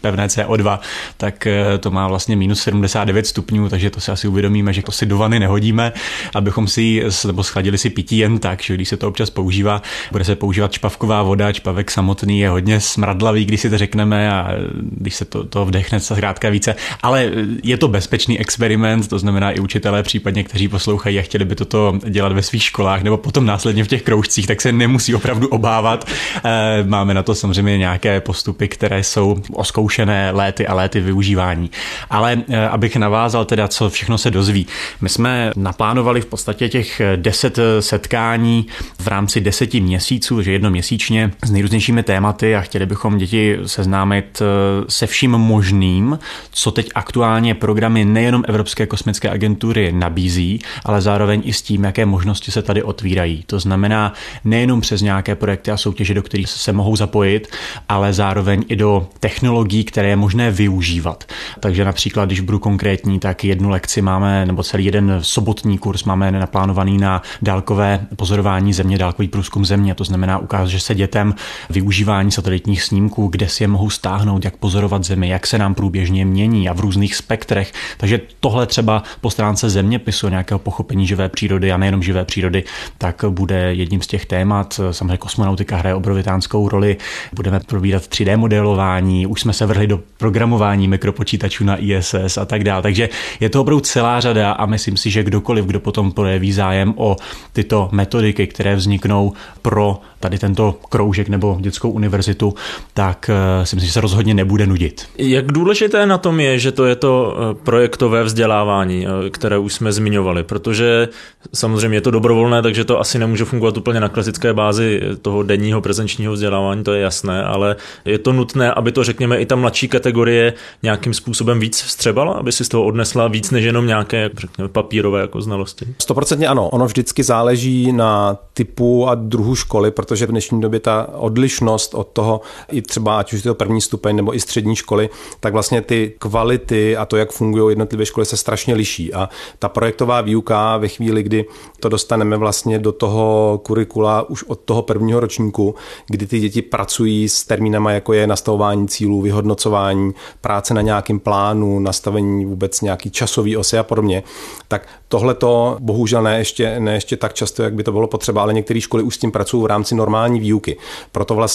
pevné 0.00 0.26
CO2, 0.26 0.78
tak 1.16 1.46
eh, 1.46 1.78
to 1.78 1.90
má 1.90 2.08
vlastně 2.08 2.36
minus 2.36 2.62
79 2.62 3.26
stupňů, 3.26 3.68
takže 3.68 3.90
to 3.90 4.00
si 4.00 4.10
asi 4.10 4.28
uvědomíme, 4.28 4.72
že 4.72 4.82
to 4.82 4.92
si 4.92 5.06
do 5.06 5.18
vany 5.18 5.40
nehodíme, 5.40 5.92
abychom 6.34 6.68
si 6.68 7.02
nebo 7.26 7.42
schladili 7.42 7.78
si 7.78 7.90
pití 7.90 8.18
jen 8.18 8.38
tak, 8.38 8.62
že 8.62 8.74
když 8.74 8.88
se 8.88 8.96
to 8.96 9.08
občas 9.08 9.30
používá, 9.30 9.82
bude 10.12 10.24
se 10.24 10.36
používat 10.36 10.72
čpavková 10.72 11.22
voda, 11.22 11.52
čpavek 11.52 11.90
samotný 11.90 12.09
samotný 12.10 12.40
je 12.40 12.48
hodně 12.48 12.80
smradlavý, 12.80 13.44
když 13.44 13.60
si 13.60 13.70
to 13.70 13.78
řekneme 13.78 14.32
a 14.32 14.48
když 14.82 15.14
se 15.14 15.24
to, 15.24 15.44
to 15.44 15.64
vdechne 15.64 16.00
zkrátka 16.00 16.50
více, 16.50 16.74
ale 17.02 17.30
je 17.62 17.76
to 17.76 17.88
bezpečný 17.88 18.38
experiment, 18.38 19.08
to 19.08 19.18
znamená 19.18 19.50
i 19.50 19.60
učitelé 19.60 20.02
případně, 20.02 20.44
kteří 20.44 20.68
poslouchají 20.68 21.18
a 21.18 21.22
chtěli 21.22 21.44
by 21.44 21.54
toto 21.54 21.98
dělat 22.08 22.32
ve 22.32 22.42
svých 22.42 22.62
školách 22.62 23.02
nebo 23.02 23.16
potom 23.16 23.46
následně 23.46 23.84
v 23.84 23.88
těch 23.88 24.02
kroužcích, 24.02 24.46
tak 24.46 24.60
se 24.60 24.72
nemusí 24.72 25.14
opravdu 25.14 25.48
obávat. 25.48 26.04
Eh, 26.44 26.84
máme 26.84 27.14
na 27.14 27.22
to 27.22 27.34
samozřejmě 27.34 27.78
nějaké 27.78 28.20
postupy, 28.20 28.68
které 28.68 29.02
jsou 29.02 29.36
oskoušené 29.52 30.30
léty 30.30 30.66
a 30.66 30.74
léty 30.74 31.00
využívání. 31.00 31.70
Ale 32.10 32.42
eh, 32.48 32.68
abych 32.68 32.96
navázal 32.96 33.44
teda, 33.44 33.68
co 33.68 33.90
všechno 33.90 34.18
se 34.18 34.30
dozví. 34.30 34.66
My 35.00 35.08
jsme 35.08 35.52
naplánovali 35.56 36.20
v 36.20 36.26
podstatě 36.26 36.68
těch 36.68 37.00
deset 37.16 37.58
setkání 37.80 38.66
v 38.98 39.06
rámci 39.06 39.40
deseti 39.40 39.80
měsíců, 39.80 40.42
že 40.42 40.52
jedno 40.52 40.70
měsíčně 40.70 41.30
s 41.44 41.50
nejrůznějšími 41.50 41.99
různými 42.00 42.02
tématy 42.02 42.56
a 42.56 42.60
chtěli 42.60 42.86
bychom 42.86 43.18
děti 43.18 43.58
seznámit 43.66 44.42
eh, 44.42 44.84
se 44.88 45.06
vším 45.06 45.30
možným, 45.30 46.18
co 46.50 46.70
teď 46.70 46.90
aktuálně 46.94 47.54
programy 47.54 48.04
nejenom 48.04 48.44
Evropské 48.48 48.86
kosmické 48.86 49.30
agentury 49.30 49.92
nabízí, 49.92 50.60
ale 50.84 51.00
zároveň 51.00 51.42
i 51.44 51.52
s 51.52 51.62
tím, 51.62 51.84
jaké 51.84 52.06
možnosti 52.06 52.50
se 52.50 52.62
tady 52.62 52.82
otvírají. 52.82 53.44
To 53.46 53.60
znamená 53.60 54.12
nejenom 54.44 54.80
přes 54.80 55.02
nějaké 55.02 55.34
projekty 55.34 55.70
a 55.70 55.76
soutěže, 55.76 56.14
do 56.14 56.22
kterých 56.22 56.48
se 56.48 56.72
mohou 56.72 56.96
zapojit, 56.96 57.48
ale 57.88 58.12
zároveň 58.12 58.64
i 58.68 58.76
do 58.76 59.08
technologií, 59.20 59.84
které 59.84 60.08
je 60.08 60.16
možné 60.16 60.50
využívat. 60.50 61.24
Takže 61.60 61.84
například, 61.84 62.24
když 62.26 62.40
budu 62.40 62.58
konkrétní, 62.58 63.18
tak 63.18 63.44
jednu 63.44 63.70
lekci 63.70 64.02
máme, 64.02 64.46
nebo 64.46 64.62
celý 64.62 64.84
jeden 64.84 65.18
sobotní 65.22 65.78
kurz 65.78 66.04
máme 66.04 66.30
naplánovaný 66.30 66.98
na 66.98 67.22
dálkové 67.42 68.06
pozorování 68.16 68.72
země, 68.72 68.98
dálkový 68.98 69.28
průzkum 69.28 69.64
země. 69.64 69.94
To 69.94 70.04
znamená, 70.04 70.38
ukáže 70.38 70.80
se 70.80 70.94
dětem 70.94 71.34
využít 71.70 71.89
využívání 71.90 72.30
satelitních 72.30 72.82
snímků, 72.82 73.28
kde 73.28 73.48
si 73.48 73.64
je 73.64 73.68
mohou 73.68 73.90
stáhnout, 73.90 74.44
jak 74.44 74.56
pozorovat 74.56 75.04
Zemi, 75.04 75.28
jak 75.28 75.46
se 75.46 75.58
nám 75.58 75.74
průběžně 75.74 76.24
mění 76.24 76.68
a 76.68 76.72
v 76.72 76.80
různých 76.80 77.14
spektrech. 77.14 77.72
Takže 77.98 78.20
tohle 78.40 78.66
třeba 78.66 79.02
po 79.20 79.30
stránce 79.30 79.70
zeměpisu, 79.70 80.28
nějakého 80.28 80.58
pochopení 80.58 81.06
živé 81.06 81.28
přírody 81.28 81.72
a 81.72 81.76
nejenom 81.76 82.02
živé 82.02 82.24
přírody, 82.24 82.64
tak 82.98 83.24
bude 83.28 83.74
jedním 83.74 84.02
z 84.02 84.06
těch 84.06 84.26
témat. 84.26 84.80
Samozřejmě 84.90 85.16
kosmonautika 85.16 85.76
hraje 85.76 85.94
obrovitánskou 85.94 86.68
roli. 86.68 86.96
Budeme 87.32 87.60
probírat 87.60 88.02
3D 88.02 88.36
modelování, 88.36 89.26
už 89.26 89.40
jsme 89.40 89.52
se 89.52 89.66
vrhli 89.66 89.86
do 89.86 90.00
programování 90.18 90.88
mikropočítačů 90.88 91.64
na 91.64 91.76
ISS 91.76 92.38
a 92.38 92.44
tak 92.44 92.64
dále. 92.64 92.82
Takže 92.82 93.08
je 93.40 93.48
to 93.48 93.60
opravdu 93.60 93.80
celá 93.80 94.20
řada 94.20 94.52
a 94.52 94.66
myslím 94.66 94.96
si, 94.96 95.10
že 95.10 95.22
kdokoliv, 95.22 95.64
kdo 95.64 95.80
potom 95.80 96.12
projeví 96.12 96.52
zájem 96.52 96.94
o 96.96 97.16
tyto 97.52 97.88
metodiky, 97.92 98.46
které 98.46 98.76
vzniknou 98.76 99.32
pro 99.62 100.00
tady 100.20 100.38
tento 100.38 100.78
kroužek 100.88 101.28
nebo 101.28 101.58
dětskou 101.60 101.79
univerzitu, 101.88 102.54
tak 102.94 103.30
eh, 103.30 103.66
si 103.66 103.76
myslím, 103.76 103.86
že 103.86 103.92
se 103.92 104.00
rozhodně 104.00 104.34
nebude 104.34 104.66
nudit. 104.66 105.06
Jak 105.18 105.52
důležité 105.52 106.06
na 106.06 106.18
tom 106.18 106.40
je, 106.40 106.58
že 106.58 106.72
to 106.72 106.86
je 106.86 106.96
to 106.96 107.36
eh, 107.36 107.54
projektové 107.54 108.24
vzdělávání, 108.24 109.06
eh, 109.06 109.30
které 109.30 109.58
už 109.58 109.72
jsme 109.72 109.92
zmiňovali, 109.92 110.42
protože 110.42 111.08
samozřejmě 111.54 111.96
je 111.96 112.00
to 112.00 112.10
dobrovolné, 112.10 112.62
takže 112.62 112.84
to 112.84 113.00
asi 113.00 113.18
nemůže 113.18 113.44
fungovat 113.44 113.76
úplně 113.76 114.00
na 114.00 114.08
klasické 114.08 114.52
bázi 114.52 115.00
toho 115.22 115.42
denního 115.42 115.80
prezenčního 115.80 116.32
vzdělávání, 116.32 116.84
to 116.84 116.92
je 116.92 117.00
jasné, 117.00 117.44
ale 117.44 117.76
je 118.04 118.18
to 118.18 118.32
nutné, 118.32 118.72
aby 118.72 118.92
to, 118.92 119.04
řekněme, 119.04 119.38
i 119.38 119.46
ta 119.46 119.56
mladší 119.56 119.88
kategorie 119.88 120.52
nějakým 120.82 121.14
způsobem 121.14 121.60
víc 121.60 121.82
vstřebala, 121.82 122.32
aby 122.32 122.52
si 122.52 122.64
z 122.64 122.68
toho 122.68 122.84
odnesla 122.84 123.28
víc 123.28 123.50
než 123.50 123.64
jenom 123.64 123.86
nějaké, 123.86 124.30
řekněme, 124.38 124.68
papírové 124.68 125.20
jako 125.20 125.42
znalosti. 125.42 125.86
Stoprocentně 125.98 126.48
ano, 126.48 126.68
ono 126.68 126.86
vždycky 126.86 127.22
záleží 127.22 127.92
na 127.92 128.36
typu 128.54 129.08
a 129.08 129.14
druhu 129.14 129.54
školy, 129.54 129.90
protože 129.90 130.26
v 130.26 130.30
dnešní 130.30 130.60
době 130.60 130.80
ta 130.80 131.08
odlišnost 131.14 131.69
od 131.94 132.08
toho, 132.12 132.40
i 132.72 132.82
třeba 132.82 133.18
ať 133.18 133.32
už 133.32 133.44
je 133.44 133.50
to 133.50 133.54
první 133.54 133.80
stupeň 133.80 134.16
nebo 134.16 134.34
i 134.34 134.40
střední 134.40 134.76
školy, 134.76 135.10
tak 135.40 135.52
vlastně 135.52 135.82
ty 135.82 136.12
kvality 136.18 136.96
a 136.96 137.06
to, 137.06 137.16
jak 137.16 137.32
fungují 137.32 137.72
jednotlivé 137.72 138.06
školy, 138.06 138.26
se 138.26 138.36
strašně 138.36 138.74
liší. 138.74 139.14
A 139.14 139.28
ta 139.58 139.68
projektová 139.68 140.20
výuka 140.20 140.76
ve 140.76 140.88
chvíli, 140.88 141.22
kdy 141.22 141.44
to 141.80 141.88
dostaneme 141.88 142.36
vlastně 142.36 142.78
do 142.78 142.92
toho 142.92 143.60
kurikula 143.64 144.22
už 144.30 144.42
od 144.42 144.60
toho 144.60 144.82
prvního 144.82 145.20
ročníku, 145.20 145.74
kdy 146.06 146.26
ty 146.26 146.40
děti 146.40 146.62
pracují 146.62 147.28
s 147.28 147.44
termínama, 147.44 147.92
jako 147.92 148.12
je 148.12 148.26
nastavování 148.26 148.88
cílů, 148.88 149.20
vyhodnocování, 149.20 150.12
práce 150.40 150.74
na 150.74 150.80
nějakém 150.80 151.20
plánu, 151.20 151.78
nastavení 151.78 152.44
vůbec 152.46 152.80
nějaký 152.80 153.10
časový 153.10 153.56
osy 153.56 153.78
a 153.78 153.82
podobně, 153.82 154.22
tak 154.68 154.88
tohle 155.08 155.34
to 155.34 155.76
bohužel 155.80 156.22
ne 156.22 156.38
ještě, 156.38 156.80
ne 156.80 156.94
ještě 156.94 157.16
tak 157.16 157.34
často, 157.34 157.62
jak 157.62 157.74
by 157.74 157.82
to 157.82 157.92
bylo 157.92 158.06
potřeba, 158.06 158.42
ale 158.42 158.54
některé 158.54 158.80
školy 158.80 159.02
už 159.02 159.14
s 159.14 159.18
tím 159.18 159.32
pracují 159.32 159.62
v 159.62 159.66
rámci 159.66 159.94
normální 159.94 160.40
výuky. 160.40 160.76
Proto 161.12 161.34
vlastně 161.34 161.49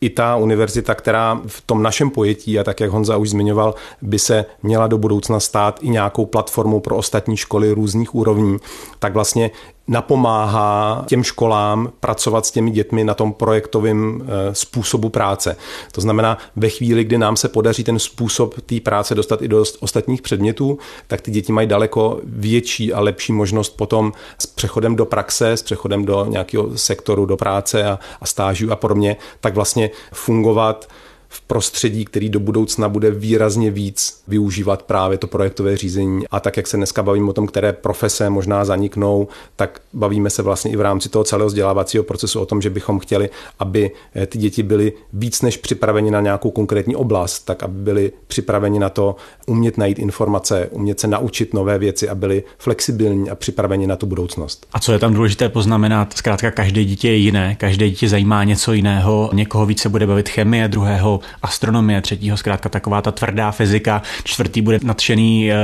i 0.00 0.10
ta 0.10 0.36
univerzita, 0.36 0.94
která 0.94 1.40
v 1.46 1.60
tom 1.60 1.82
našem 1.82 2.10
pojetí, 2.10 2.58
a 2.58 2.64
tak 2.64 2.80
jak 2.80 2.90
Honza 2.90 3.16
už 3.16 3.30
zmiňoval, 3.30 3.74
by 4.02 4.18
se 4.18 4.44
měla 4.62 4.86
do 4.86 4.98
budoucna 4.98 5.40
stát 5.40 5.78
i 5.82 5.88
nějakou 5.88 6.26
platformou 6.26 6.80
pro 6.80 6.96
ostatní 6.96 7.36
školy 7.36 7.72
různých 7.72 8.14
úrovní, 8.14 8.56
tak 8.98 9.12
vlastně 9.12 9.50
napomáhá 9.90 11.04
těm 11.08 11.24
školám 11.24 11.92
pracovat 12.00 12.46
s 12.46 12.50
těmi 12.50 12.70
dětmi 12.70 13.04
na 13.04 13.14
tom 13.14 13.32
projektovém 13.32 14.22
eh, 14.22 14.54
způsobu 14.54 15.08
práce. 15.08 15.56
To 15.92 16.00
znamená, 16.00 16.38
ve 16.56 16.68
chvíli, 16.68 17.04
kdy 17.04 17.18
nám 17.18 17.36
se 17.36 17.48
podaří 17.48 17.84
ten 17.84 17.98
způsob 17.98 18.60
té 18.60 18.80
práce 18.80 19.14
dostat 19.14 19.42
i 19.42 19.48
do 19.48 19.64
ostatních 19.80 20.22
předmětů, 20.22 20.78
tak 21.06 21.20
ty 21.20 21.30
děti 21.30 21.52
mají 21.52 21.68
daleko 21.68 22.20
větší 22.24 22.92
a 22.92 23.00
lepší 23.00 23.32
možnost 23.32 23.76
potom 23.76 24.12
s 24.38 24.46
přechodem 24.46 24.96
do 24.96 25.06
praxe, 25.06 25.50
s 25.52 25.62
přechodem 25.62 26.04
do 26.04 26.26
nějakého 26.28 26.78
sektoru, 26.78 27.26
do 27.26 27.36
práce 27.36 27.84
a, 27.84 27.98
a 28.20 28.26
stáží 28.26 28.70
a 28.70 28.76
podobně, 28.76 29.16
tak 29.40 29.54
vlastně 29.54 29.90
fungovat 30.12 30.88
v 31.32 31.40
prostředí, 31.40 32.04
který 32.04 32.28
do 32.28 32.40
budoucna 32.40 32.88
bude 32.88 33.10
výrazně 33.10 33.70
víc 33.70 34.22
využívat 34.28 34.82
právě 34.82 35.18
to 35.18 35.26
projektové 35.26 35.76
řízení. 35.76 36.24
A 36.30 36.40
tak, 36.40 36.56
jak 36.56 36.66
se 36.66 36.76
dneska 36.76 37.02
bavíme 37.02 37.30
o 37.30 37.32
tom, 37.32 37.46
které 37.46 37.72
profese 37.72 38.30
možná 38.30 38.64
zaniknou, 38.64 39.28
tak 39.56 39.80
bavíme 39.92 40.30
se 40.30 40.42
vlastně 40.42 40.70
i 40.70 40.76
v 40.76 40.80
rámci 40.80 41.08
toho 41.08 41.24
celého 41.24 41.46
vzdělávacího 41.46 42.04
procesu 42.04 42.40
o 42.40 42.46
tom, 42.46 42.62
že 42.62 42.70
bychom 42.70 42.98
chtěli, 42.98 43.30
aby 43.58 43.90
eh, 44.14 44.26
ty 44.26 44.38
děti 44.38 44.62
byly 44.62 44.92
víc 45.12 45.42
než 45.42 45.56
připraveni 45.56 46.10
na 46.10 46.20
nějakou 46.20 46.50
konkrétní 46.50 46.96
oblast, 46.96 47.38
tak 47.38 47.62
aby 47.62 47.82
byly 47.82 48.12
připraveni 48.26 48.78
na 48.78 48.88
to 48.88 49.16
umět 49.46 49.78
najít 49.78 49.98
informace, 49.98 50.68
umět 50.70 51.00
se 51.00 51.06
naučit 51.06 51.54
nové 51.54 51.78
věci 51.78 52.08
a 52.08 52.14
byli 52.14 52.42
flexibilní 52.58 53.30
a 53.30 53.34
připraveni 53.34 53.86
na 53.86 53.96
tu 53.96 54.06
budoucnost. 54.06 54.66
A 54.72 54.80
co 54.80 54.92
je 54.92 54.98
tam 54.98 55.14
důležité 55.14 55.48
poznamenat? 55.48 56.12
Zkrátka, 56.12 56.50
každé 56.50 56.84
dítě 56.84 57.08
je 57.08 57.16
jiné, 57.16 57.54
každé 57.54 57.88
dítě 57.88 58.08
zajímá 58.08 58.44
něco 58.44 58.72
jiného, 58.72 59.30
někoho 59.32 59.66
více 59.66 59.88
bude 59.88 60.06
bavit 60.06 60.28
chemie, 60.28 60.68
druhého 60.68 61.19
astronomie, 61.42 62.00
třetího 62.00 62.36
zkrátka 62.36 62.68
taková 62.68 63.02
ta 63.02 63.12
tvrdá 63.12 63.50
fyzika, 63.50 64.02
čtvrtý 64.24 64.62
bude 64.62 64.78
nadšený 64.82 65.52
eh, 65.52 65.56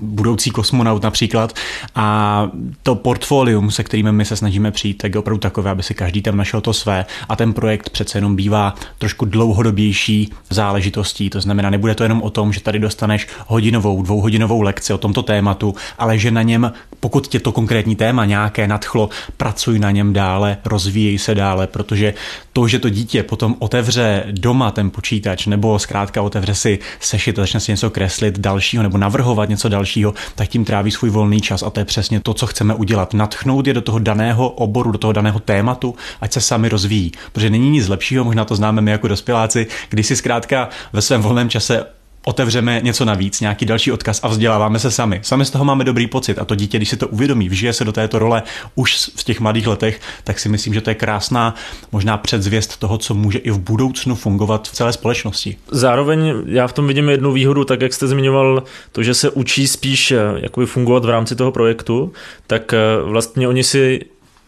budoucí 0.00 0.50
kosmonaut 0.50 1.02
například. 1.02 1.52
A 1.94 2.48
to 2.82 2.94
portfolium, 2.94 3.70
se 3.70 3.84
kterým 3.84 4.12
my 4.12 4.24
se 4.24 4.36
snažíme 4.36 4.70
přijít, 4.70 4.94
tak 4.94 5.14
je 5.14 5.18
opravdu 5.18 5.40
takové, 5.40 5.70
aby 5.70 5.82
si 5.82 5.94
každý 5.94 6.22
tam 6.22 6.36
našel 6.36 6.60
to 6.60 6.72
své. 6.72 7.06
A 7.28 7.36
ten 7.36 7.52
projekt 7.52 7.90
přece 7.90 8.18
jenom 8.18 8.36
bývá 8.36 8.74
trošku 8.98 9.24
dlouhodobější 9.24 10.32
záležitostí, 10.50 11.30
to 11.30 11.40
znamená, 11.40 11.70
nebude 11.70 11.94
to 11.94 12.02
jenom 12.02 12.22
o 12.22 12.30
tom, 12.30 12.52
že 12.52 12.60
tady 12.60 12.78
dostaneš 12.78 13.28
hodinovou, 13.46 14.02
dvouhodinovou 14.02 14.62
lekci 14.62 14.92
o 14.92 14.98
tomto 14.98 15.22
tématu, 15.22 15.74
ale 15.98 16.18
že 16.18 16.30
na 16.30 16.42
něm, 16.42 16.72
pokud 17.04 17.28
tě 17.28 17.40
to 17.40 17.52
konkrétní 17.52 17.96
téma 17.96 18.24
nějaké 18.24 18.68
nadchlo, 18.68 19.08
pracuj 19.36 19.78
na 19.78 19.90
něm 19.90 20.12
dále, 20.12 20.56
rozvíjej 20.64 21.18
se 21.18 21.34
dále, 21.34 21.66
protože 21.66 22.14
to, 22.52 22.68
že 22.68 22.78
to 22.78 22.88
dítě 22.88 23.22
potom 23.22 23.56
otevře 23.58 24.24
doma 24.30 24.70
ten 24.70 24.90
počítač 24.90 25.46
nebo 25.46 25.78
zkrátka 25.78 26.22
otevře 26.22 26.54
si 26.54 26.78
sešit 27.00 27.38
a 27.38 27.42
začne 27.42 27.60
si 27.60 27.72
něco 27.72 27.90
kreslit 27.90 28.38
dalšího 28.38 28.82
nebo 28.82 28.98
navrhovat 28.98 29.48
něco 29.48 29.68
dalšího, 29.68 30.14
tak 30.34 30.48
tím 30.48 30.64
tráví 30.64 30.90
svůj 30.90 31.10
volný 31.10 31.40
čas 31.40 31.62
a 31.62 31.70
to 31.70 31.80
je 31.80 31.84
přesně 31.84 32.20
to, 32.20 32.34
co 32.34 32.46
chceme 32.46 32.74
udělat. 32.74 33.14
Natchnout 33.14 33.66
je 33.66 33.74
do 33.74 33.80
toho 33.80 33.98
daného 33.98 34.48
oboru, 34.48 34.92
do 34.92 34.98
toho 34.98 35.12
daného 35.12 35.40
tématu, 35.40 35.94
ať 36.20 36.32
se 36.32 36.40
sami 36.40 36.68
rozvíjí. 36.68 37.12
Protože 37.32 37.50
není 37.50 37.70
nic 37.70 37.88
lepšího, 37.88 38.24
možná 38.24 38.44
to 38.44 38.56
známe 38.56 38.80
my 38.80 38.90
jako 38.90 39.08
dospěláci, 39.08 39.66
když 39.88 40.06
si 40.06 40.16
zkrátka 40.16 40.68
ve 40.92 41.02
svém 41.02 41.22
volném 41.22 41.50
čase 41.50 41.84
otevřeme 42.24 42.80
něco 42.82 43.04
navíc, 43.04 43.40
nějaký 43.40 43.66
další 43.66 43.92
odkaz 43.92 44.20
a 44.22 44.28
vzděláváme 44.28 44.78
se 44.78 44.90
sami. 44.90 45.20
Sami 45.22 45.44
z 45.44 45.50
toho 45.50 45.64
máme 45.64 45.84
dobrý 45.84 46.06
pocit 46.06 46.38
a 46.38 46.44
to 46.44 46.54
dítě, 46.54 46.76
když 46.76 46.88
si 46.88 46.96
to 46.96 47.08
uvědomí, 47.08 47.48
vžije 47.48 47.72
se 47.72 47.84
do 47.84 47.92
této 47.92 48.18
role 48.18 48.42
už 48.74 49.10
v 49.16 49.24
těch 49.24 49.40
mladých 49.40 49.66
letech, 49.66 50.00
tak 50.24 50.38
si 50.38 50.48
myslím, 50.48 50.74
že 50.74 50.80
to 50.80 50.90
je 50.90 50.94
krásná 50.94 51.54
možná 51.92 52.16
předzvěst 52.18 52.76
toho, 52.76 52.98
co 52.98 53.14
může 53.14 53.38
i 53.38 53.50
v 53.50 53.58
budoucnu 53.58 54.14
fungovat 54.14 54.68
v 54.68 54.72
celé 54.72 54.92
společnosti. 54.92 55.56
Zároveň 55.70 56.34
já 56.46 56.66
v 56.66 56.72
tom 56.72 56.86
vidím 56.86 57.08
jednu 57.08 57.32
výhodu, 57.32 57.64
tak 57.64 57.80
jak 57.80 57.92
jste 57.92 58.06
zmiňoval, 58.06 58.62
to, 58.92 59.02
že 59.02 59.14
se 59.14 59.30
učí 59.30 59.66
spíš 59.66 60.10
eh, 60.10 60.18
jakoby 60.36 60.66
fungovat 60.66 61.04
v 61.04 61.08
rámci 61.08 61.36
toho 61.36 61.52
projektu, 61.52 62.12
tak 62.46 62.72
eh, 62.72 62.78
vlastně 63.02 63.48
oni 63.48 63.64
si 63.64 64.00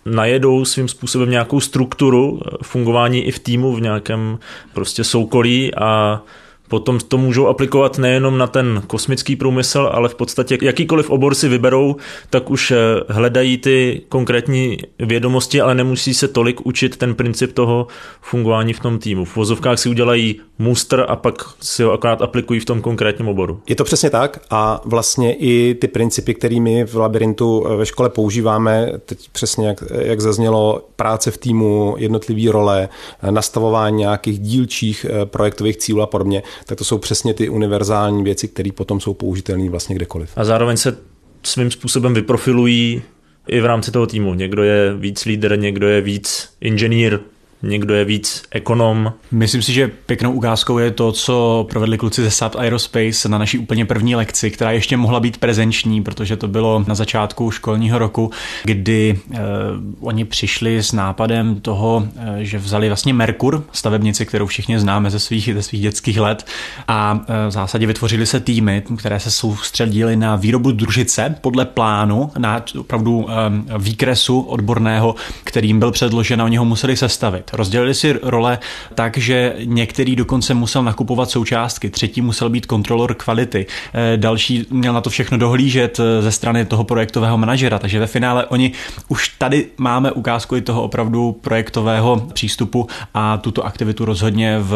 najedou 0.07 0.65
svým 0.65 0.89
způsobem 0.89 1.31
nějakou 1.31 1.61
strukturu 1.61 2.41
eh, 2.41 2.51
fungování 2.63 3.23
i 3.23 3.31
v 3.31 3.39
týmu 3.39 3.75
v 3.75 3.81
nějakém 3.81 4.39
prostě 4.75 5.05
soukolí 5.05 5.75
a 5.75 6.23
Potom 6.69 6.99
to 6.99 7.19
můžou 7.19 7.47
aplikovat 7.47 7.99
nejenom 7.99 8.39
na 8.39 8.47
ten 8.47 8.83
kosmický 8.87 9.37
průmysl, 9.37 9.91
ale 9.93 10.09
v 10.09 10.15
podstatě 10.15 10.59
jakýkoliv 10.63 11.11
obor 11.11 11.35
si 11.35 11.49
vyberou, 11.49 11.97
tak 12.31 12.51
už 12.51 12.71
eh, 12.71 12.77
hledají 13.09 13.59
ty 13.59 14.03
konkrétní 14.09 14.79
vědomosti, 14.99 15.61
ale 15.61 15.75
nemusí 15.75 16.15
se 16.15 16.29
tolik 16.29 16.67
učit 16.67 16.97
ten 16.97 17.15
princip 17.15 17.53
toho 17.53 17.87
fungování 18.21 18.73
v 18.73 18.81
tom 18.81 18.99
týmu. 18.99 19.25
V 19.25 19.37
vozovkách 19.37 19.79
si 19.79 19.89
udělají 19.89 20.41
muster 20.59 21.07
a 21.09 21.17
pak 21.17 21.35
si 21.61 21.83
ho 21.83 21.93
akorát 21.93 22.23
aplikují 22.23 22.61
v 22.61 22.65
tom 22.65 22.81
konkrétním 22.81 23.29
oboru. 23.29 23.61
Je 23.69 23.77
to 23.77 23.85
přesně 23.85 24.11
tak 24.11 24.41
a 24.51 24.81
vlastně 24.85 25.35
i 25.35 25.75
ty 25.75 25.89
principy, 25.89 26.35
které 26.35 26.61
my 26.61 26.85
v 26.85 26.95
labirintu 26.95 27.67
eh, 27.67 27.77
ve 27.77 27.87
škole 27.87 28.09
používáme, 28.09 28.93
teď 29.07 29.29
přesně 29.33 29.69
jak, 29.69 29.85
jak 29.91 30.21
zaznělo, 30.21 30.83
práce 30.97 31.31
v 31.31 31.39
týmu, 31.39 31.95
jednotlivé 31.99 32.53
role, 32.53 32.89
eh, 33.23 33.33
nastavování 33.33 33.97
nějakých 33.97 34.39
dílčích 34.39 35.07
projektových 35.25 35.77
cílů 35.77 36.03
a 36.03 36.07
podobně, 36.07 36.43
tak 36.65 36.79
to 36.79 36.85
jsou 36.85 36.99
přesně 36.99 37.35
ty 37.35 37.49
univerzální 37.49 38.25
věci, 38.25 38.49
které 38.49 38.73
potom 38.73 39.01
jsou 39.01 39.15
použitelné 39.15 39.71
vlastně 39.71 39.97
kdekoliv. 39.97 40.31
A 40.37 40.45
zároveň 40.45 40.77
se 40.77 40.99
svým 41.43 41.71
způsobem 41.71 42.15
vyprofilují 42.15 43.03
i 43.49 43.61
v 43.61 43.65
rámci 43.65 43.91
toho 43.91 44.07
týmu. 44.07 44.35
Někdo 44.35 44.63
je 44.63 44.95
víc 44.95 45.25
lídr, 45.25 45.59
někdo 45.59 45.89
je 45.89 46.01
víc 46.01 46.49
inženýr, 46.61 47.21
někdo 47.63 47.95
je 47.95 48.05
víc 48.05 48.43
ekonom. 48.51 49.13
Myslím 49.31 49.63
si, 49.63 49.73
že 49.73 49.89
pěknou 50.07 50.33
ukázkou 50.33 50.79
je 50.79 50.91
to, 50.91 51.13
co 51.13 51.67
provedli 51.71 51.99
kluci 51.99 52.23
ze 52.23 52.31
SAP 52.31 52.57
Aerospace 52.57 53.29
na 53.29 53.39
naší 53.39 53.59
úplně 53.59 53.85
první 53.85 54.17
lekci, 54.17 54.51
která 54.51 54.71
ještě 54.71 54.97
mohla 54.97 55.21
být 55.21 55.39
prezenční, 55.39 56.03
protože 56.03 56.37
to 56.37 56.49
bylo 56.49 56.85
na 56.89 56.95
začátku 56.95 57.51
školního 57.51 57.99
roku, 57.99 58.31
kdy 58.65 59.21
eh, 59.33 59.39
oni 60.01 60.25
přišli 60.25 60.83
s 60.83 60.93
nápadem 60.93 61.61
toho, 61.61 62.09
eh, 62.17 62.45
že 62.45 62.59
vzali 62.59 62.89
vlastně 62.89 63.15
Merkur, 63.15 63.65
stavebnici, 63.73 64.27
kterou 64.27 64.47
všichni 64.47 64.81
známe 64.81 65.11
ze 65.11 65.19
svých, 65.19 65.51
ze 65.55 65.63
svých 65.63 65.83
dětských 65.83 66.21
let, 66.21 66.47
a 66.89 67.21
eh, 67.29 67.49
v 67.49 67.51
zásadě 67.51 67.87
vytvořili 67.87 68.27
se 68.27 68.41
týmy, 68.41 68.83
které 68.99 69.21
se 69.21 69.31
soustředili 69.31 70.17
na 70.17 70.37
výrobu 70.37 70.73
družice 70.73 71.35
podle 71.41 71.65
plánu, 71.65 72.31
na 72.39 72.63
opravdu 72.79 73.27
eh, 73.29 73.35
výkresu 73.79 74.41
odborného, 74.41 75.15
kterým 75.45 75.79
byl 75.79 75.91
předložen 75.91 76.41
a 76.41 76.45
oni 76.45 76.57
ho 76.57 76.65
museli 76.65 76.97
sestavit. 76.97 77.46
Rozdělit. 77.53 77.77
Rozdělili 77.77 77.95
si 77.95 78.15
role 78.23 78.59
tak, 78.95 79.17
že 79.17 79.55
některý 79.65 80.17
dokonce 80.17 80.55
musel 80.55 80.83
nakupovat 80.83 81.31
součástky, 81.31 81.91
třetí 81.91 82.21
musel 82.21 82.51
být 82.51 82.67
kontrolor 82.67 83.15
kvality, 83.15 83.67
eh, 83.95 84.17
další 84.17 84.67
měl 84.71 84.93
na 84.93 85.01
to 85.01 85.11
všechno 85.11 85.39
dohlížet 85.39 86.01
eh, 86.01 86.23
ze 86.23 86.33
strany 86.33 86.65
toho 86.65 86.85
projektového 86.85 87.39
manažera, 87.39 87.79
takže 87.79 88.01
ve 88.01 88.07
finále 88.07 88.47
oni 88.47 88.73
už 89.09 89.29
tady 89.29 89.67
máme 89.79 90.13
ukázku 90.13 90.57
i 90.57 90.61
toho 90.61 90.83
opravdu 90.83 91.33
projektového 91.33 92.27
přístupu 92.33 92.87
a 93.15 93.37
tuto 93.37 93.67
aktivitu 93.67 94.05
rozhodně 94.05 94.59
v, 94.59 94.75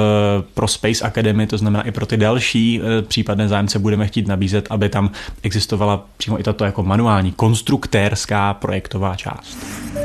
pro 0.55 0.69
Space 0.69 1.05
Academy, 1.05 1.47
to 1.47 1.59
znamená 1.59 1.83
i 1.83 1.91
pro 1.91 2.07
ty 2.07 2.17
další 2.17 2.81
eh, 2.81 3.03
případné 3.03 3.49
zájemce 3.49 3.79
budeme 3.79 4.07
chtít 4.07 4.29
nabízet, 4.29 4.67
aby 4.71 4.89
tam 4.89 5.11
existovala 5.43 6.05
přímo 6.17 6.41
i 6.41 6.43
tato 6.43 6.65
jako 6.65 6.83
manuální 6.83 7.33
konstruktérská 7.33 8.55
projektová 8.55 9.17
část. 9.17 9.59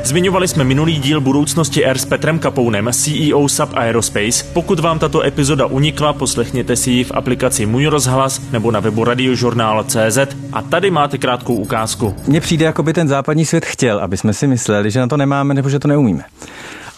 Zmiňovali 0.04 0.48
jsme 0.48 0.64
minulý 0.64 0.98
díl 0.98 1.20
budoucnosti 1.20 1.84
Air 1.84 1.98
s 1.98 2.04
Petrem 2.04 2.38
Kapounem, 2.56 2.88
CEO 2.92 3.48
Sub 3.48 3.70
Aerospace. 3.74 4.44
Pokud 4.52 4.80
vám 4.80 4.98
tato 4.98 5.22
epizoda 5.22 5.66
unikla, 5.66 6.12
poslechněte 6.12 6.76
si 6.76 6.90
ji 6.90 7.04
v 7.04 7.12
aplikaci 7.14 7.66
Můj 7.66 7.86
rozhlas 7.86 8.40
nebo 8.52 8.70
na 8.70 8.80
webu 8.80 9.04
radiožurnál.cz 9.04 10.18
a 10.52 10.62
tady 10.62 10.90
máte 10.90 11.18
krátkou 11.18 11.54
ukázku. 11.54 12.14
Mně 12.26 12.40
přijde, 12.40 12.64
jako 12.64 12.82
by 12.82 12.92
ten 12.92 13.08
západní 13.08 13.44
svět 13.44 13.64
chtěl, 13.64 13.98
aby 13.98 14.16
jsme 14.16 14.32
si 14.32 14.46
mysleli, 14.46 14.90
že 14.90 15.00
na 15.00 15.06
to 15.06 15.16
nemáme 15.16 15.54
nebo 15.54 15.68
že 15.68 15.78
to 15.78 15.88
neumíme. 15.88 16.24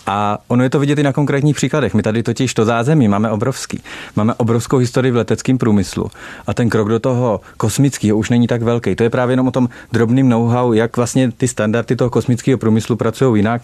A 0.09 0.39
ono 0.49 0.63
je 0.63 0.71
to 0.71 0.81
vidět 0.81 0.99
i 0.99 1.03
na 1.03 1.13
konkrétních 1.13 1.57
příkladech. 1.57 1.95
My 1.95 2.03
tady 2.03 2.23
totiž 2.23 2.55
to 2.55 2.65
zázemí 2.65 3.09
máme 3.09 3.31
obrovský. 3.31 3.83
Máme 4.17 4.35
obrovskou 4.35 4.77
historii 4.77 5.13
v 5.13 5.17
leteckém 5.17 5.59
průmyslu. 5.59 6.11
A 6.47 6.55
ten 6.55 6.71
krok 6.71 6.89
do 6.89 6.99
toho 6.99 7.41
kosmického 7.57 8.19
už 8.19 8.31
není 8.31 8.47
tak 8.47 8.63
velký. 8.63 8.95
To 8.95 9.03
je 9.03 9.11
právě 9.11 9.33
jenom 9.33 9.49
o 9.49 9.51
tom 9.51 9.69
drobným 9.93 10.29
know-how, 10.29 10.73
jak 10.73 10.97
vlastně 10.97 11.33
ty 11.33 11.49
standardy 11.49 11.97
toho 11.97 12.11
kosmického 12.11 12.59
průmyslu 12.59 12.97
pracují 12.97 13.39
jinak. 13.39 13.63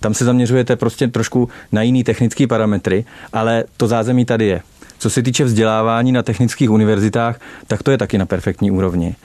Tam 0.00 0.14
se 0.14 0.24
zaměřujete 0.24 0.76
prostě 0.76 1.08
trošku 1.08 1.48
na 1.72 1.82
jiný 1.82 2.04
technické 2.04 2.46
parametry, 2.46 3.04
ale 3.32 3.64
to 3.76 3.88
zázemí 3.88 4.24
tady 4.24 4.46
je. 4.46 4.62
Co 4.98 5.10
se 5.10 5.22
týče 5.22 5.44
vzdělávání 5.44 6.12
na 6.12 6.22
technických 6.22 6.70
univerzitách, 6.70 7.40
tak 7.66 7.82
to 7.82 7.90
je 7.90 7.98
taky 7.98 8.18
na 8.18 8.26
perfektní 8.26 8.70
úrovni. 8.70 9.16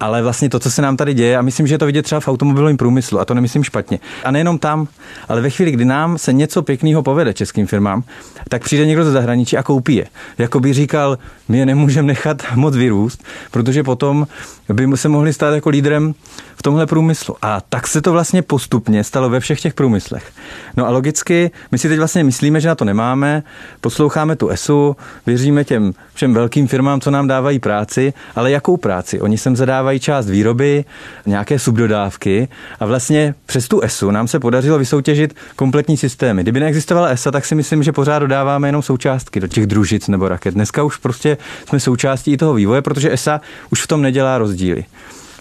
Ale 0.00 0.22
vlastně 0.22 0.48
to, 0.48 0.58
co 0.58 0.70
se 0.70 0.82
nám 0.82 0.96
tady 0.96 1.14
děje, 1.14 1.36
a 1.36 1.42
myslím, 1.42 1.66
že 1.66 1.74
je 1.74 1.78
to 1.78 1.86
vidět 1.86 2.02
třeba 2.02 2.20
v 2.20 2.28
automobilovém 2.28 2.76
průmyslu, 2.76 3.20
a 3.20 3.24
to 3.24 3.34
nemyslím 3.34 3.64
špatně. 3.64 4.00
A 4.24 4.30
nejenom 4.30 4.58
tam, 4.58 4.88
ale 5.28 5.40
ve 5.40 5.50
chvíli, 5.50 5.70
kdy 5.70 5.84
nám 5.84 6.18
se 6.18 6.32
něco 6.32 6.62
pěkného 6.62 7.02
povede 7.02 7.34
českým 7.34 7.66
firmám, 7.66 8.02
tak 8.48 8.62
přijde 8.64 8.86
někdo 8.86 9.04
ze 9.04 9.12
zahraničí 9.12 9.56
a 9.56 9.62
koupí 9.62 9.94
je. 9.94 10.06
Jako 10.38 10.60
by 10.60 10.72
říkal, 10.72 11.18
my 11.48 11.58
je 11.58 11.66
nemůžeme 11.66 12.08
nechat 12.08 12.42
moc 12.54 12.76
vyrůst, 12.76 13.24
protože 13.50 13.82
potom 13.82 14.26
by 14.72 14.96
se 14.96 15.08
mohli 15.08 15.32
stát 15.32 15.54
jako 15.54 15.68
lídrem 15.68 16.14
v 16.56 16.62
tomhle 16.62 16.86
průmyslu. 16.86 17.36
A 17.42 17.60
tak 17.60 17.86
se 17.86 18.02
to 18.02 18.12
vlastně 18.12 18.42
postupně 18.42 19.04
stalo 19.04 19.30
ve 19.30 19.40
všech 19.40 19.60
těch 19.60 19.74
průmyslech. 19.74 20.32
No 20.76 20.86
a 20.86 20.90
logicky, 20.90 21.50
my 21.72 21.78
si 21.78 21.88
teď 21.88 21.98
vlastně 21.98 22.24
myslíme, 22.24 22.60
že 22.60 22.68
na 22.68 22.74
to 22.74 22.84
nemáme, 22.84 23.42
posloucháme 23.80 24.36
tu 24.36 24.48
ESU, 24.48 24.96
věříme 25.26 25.64
těm 25.64 25.94
všem 26.14 26.34
velkým 26.34 26.68
firmám, 26.68 27.00
co 27.00 27.10
nám 27.10 27.28
dávají 27.28 27.58
práci, 27.58 28.12
ale 28.36 28.50
jakou 28.50 28.76
práci? 28.76 29.20
Oni 29.20 29.38
sem 29.38 29.56
zadávají 29.56 30.00
část 30.00 30.26
výroby, 30.26 30.84
nějaké 31.26 31.58
subdodávky 31.58 32.48
a 32.80 32.86
vlastně 32.86 33.34
přes 33.46 33.68
tu 33.68 33.80
ESU 33.80 34.10
nám 34.10 34.28
se 34.28 34.40
podařilo 34.40 34.78
vysoutěžit 34.78 35.36
kompletní 35.56 35.96
systémy. 35.96 36.42
Kdyby 36.42 36.60
neexistovala 36.60 37.08
ESA, 37.08 37.30
tak 37.30 37.44
si 37.44 37.54
myslím, 37.54 37.82
že 37.82 37.92
pořád 37.92 38.18
dodáváme 38.18 38.68
jenom 38.68 38.82
součástky 38.82 39.40
do 39.40 39.48
těch 39.48 39.66
družic 39.66 40.08
nebo 40.08 40.28
raket. 40.28 40.54
Dneska 40.54 40.82
už 40.82 40.96
prostě 40.96 41.38
jsme 41.68 41.80
součástí 41.80 42.36
toho 42.36 42.54
vývoje, 42.54 42.82
protože 42.82 43.12
ESA 43.12 43.40
už 43.70 43.82
v 43.82 43.86
tom 43.86 44.02
nedělá 44.02 44.38
rozdíly. 44.38 44.84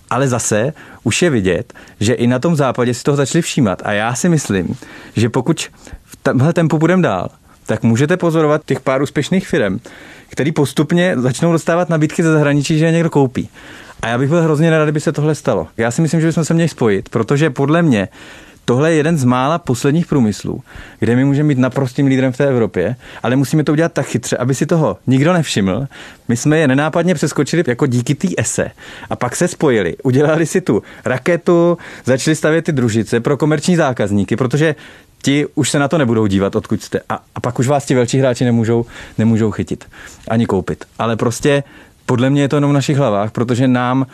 Ale 0.09 0.27
zase 0.27 0.73
už 1.03 1.21
je 1.21 1.29
vidět, 1.29 1.73
že 1.99 2.13
i 2.13 2.27
na 2.27 2.39
tom 2.39 2.55
západě 2.55 2.93
si 2.93 3.03
toho 3.03 3.15
začali 3.15 3.41
všímat. 3.41 3.81
A 3.85 3.91
já 3.91 4.15
si 4.15 4.29
myslím, 4.29 4.75
že 5.15 5.29
pokud 5.29 5.69
v 6.03 6.15
tomhle 6.23 6.53
tempu 6.53 6.77
budeme 6.77 7.03
dál, 7.03 7.29
tak 7.65 7.83
můžete 7.83 8.17
pozorovat 8.17 8.61
těch 8.65 8.79
pár 8.79 9.01
úspěšných 9.01 9.47
firm, 9.47 9.79
který 10.29 10.51
postupně 10.51 11.15
začnou 11.17 11.51
dostávat 11.51 11.89
nabídky 11.89 12.23
ze 12.23 12.33
zahraničí, 12.33 12.77
že 12.77 12.85
je 12.85 12.91
někdo 12.91 13.09
koupí. 13.09 13.49
A 14.01 14.07
já 14.07 14.17
bych 14.17 14.29
byl 14.29 14.41
hrozně 14.41 14.69
rád, 14.69 14.83
kdyby 14.83 14.99
se 14.99 15.11
tohle 15.11 15.35
stalo. 15.35 15.67
Já 15.77 15.91
si 15.91 16.01
myslím, 16.01 16.21
že 16.21 16.27
bychom 16.27 16.45
se 16.45 16.53
měli 16.53 16.69
spojit, 16.69 17.09
protože 17.09 17.49
podle 17.49 17.81
mě 17.81 18.07
tohle 18.65 18.91
je 18.91 18.97
jeden 18.97 19.17
z 19.17 19.23
mála 19.23 19.57
posledních 19.57 20.05
průmyslů, 20.05 20.61
kde 20.99 21.15
my 21.15 21.25
můžeme 21.25 21.49
být 21.49 21.57
naprostým 21.57 22.07
lídrem 22.07 22.31
v 22.31 22.37
té 22.37 22.47
Evropě, 22.47 22.95
ale 23.23 23.35
musíme 23.35 23.63
to 23.63 23.71
udělat 23.71 23.93
tak 23.93 24.05
chytře, 24.05 24.37
aby 24.37 24.55
si 24.55 24.65
toho 24.65 24.97
nikdo 25.07 25.33
nevšiml. 25.33 25.87
My 26.27 26.37
jsme 26.37 26.57
je 26.57 26.67
nenápadně 26.67 27.15
přeskočili 27.15 27.63
jako 27.67 27.87
díky 27.87 28.15
té 28.15 28.27
ESE 28.37 28.71
a 29.09 29.15
pak 29.15 29.35
se 29.35 29.47
spojili, 29.47 29.95
udělali 30.03 30.45
si 30.45 30.61
tu 30.61 30.83
raketu, 31.05 31.77
začali 32.05 32.35
stavět 32.35 32.61
ty 32.61 32.71
družice 32.71 33.19
pro 33.19 33.37
komerční 33.37 33.75
zákazníky, 33.75 34.35
protože 34.35 34.75
ti 35.21 35.45
už 35.55 35.69
se 35.69 35.79
na 35.79 35.87
to 35.87 35.97
nebudou 35.97 36.27
dívat, 36.27 36.55
odkud 36.55 36.83
jste. 36.83 36.99
A, 37.09 37.23
a 37.35 37.39
pak 37.39 37.59
už 37.59 37.67
vás 37.67 37.85
ti 37.85 37.95
velcí 37.95 38.19
hráči 38.19 38.45
nemůžou, 38.45 38.85
nemůžou 39.17 39.51
chytit 39.51 39.85
ani 40.27 40.45
koupit. 40.45 40.85
Ale 40.99 41.15
prostě 41.15 41.63
podle 42.05 42.29
mě 42.29 42.41
je 42.41 42.49
to 42.49 42.55
jenom 42.57 42.71
v 42.71 42.73
našich 42.73 42.97
hlavách, 42.97 43.31
protože 43.31 43.67
nám 43.67 44.05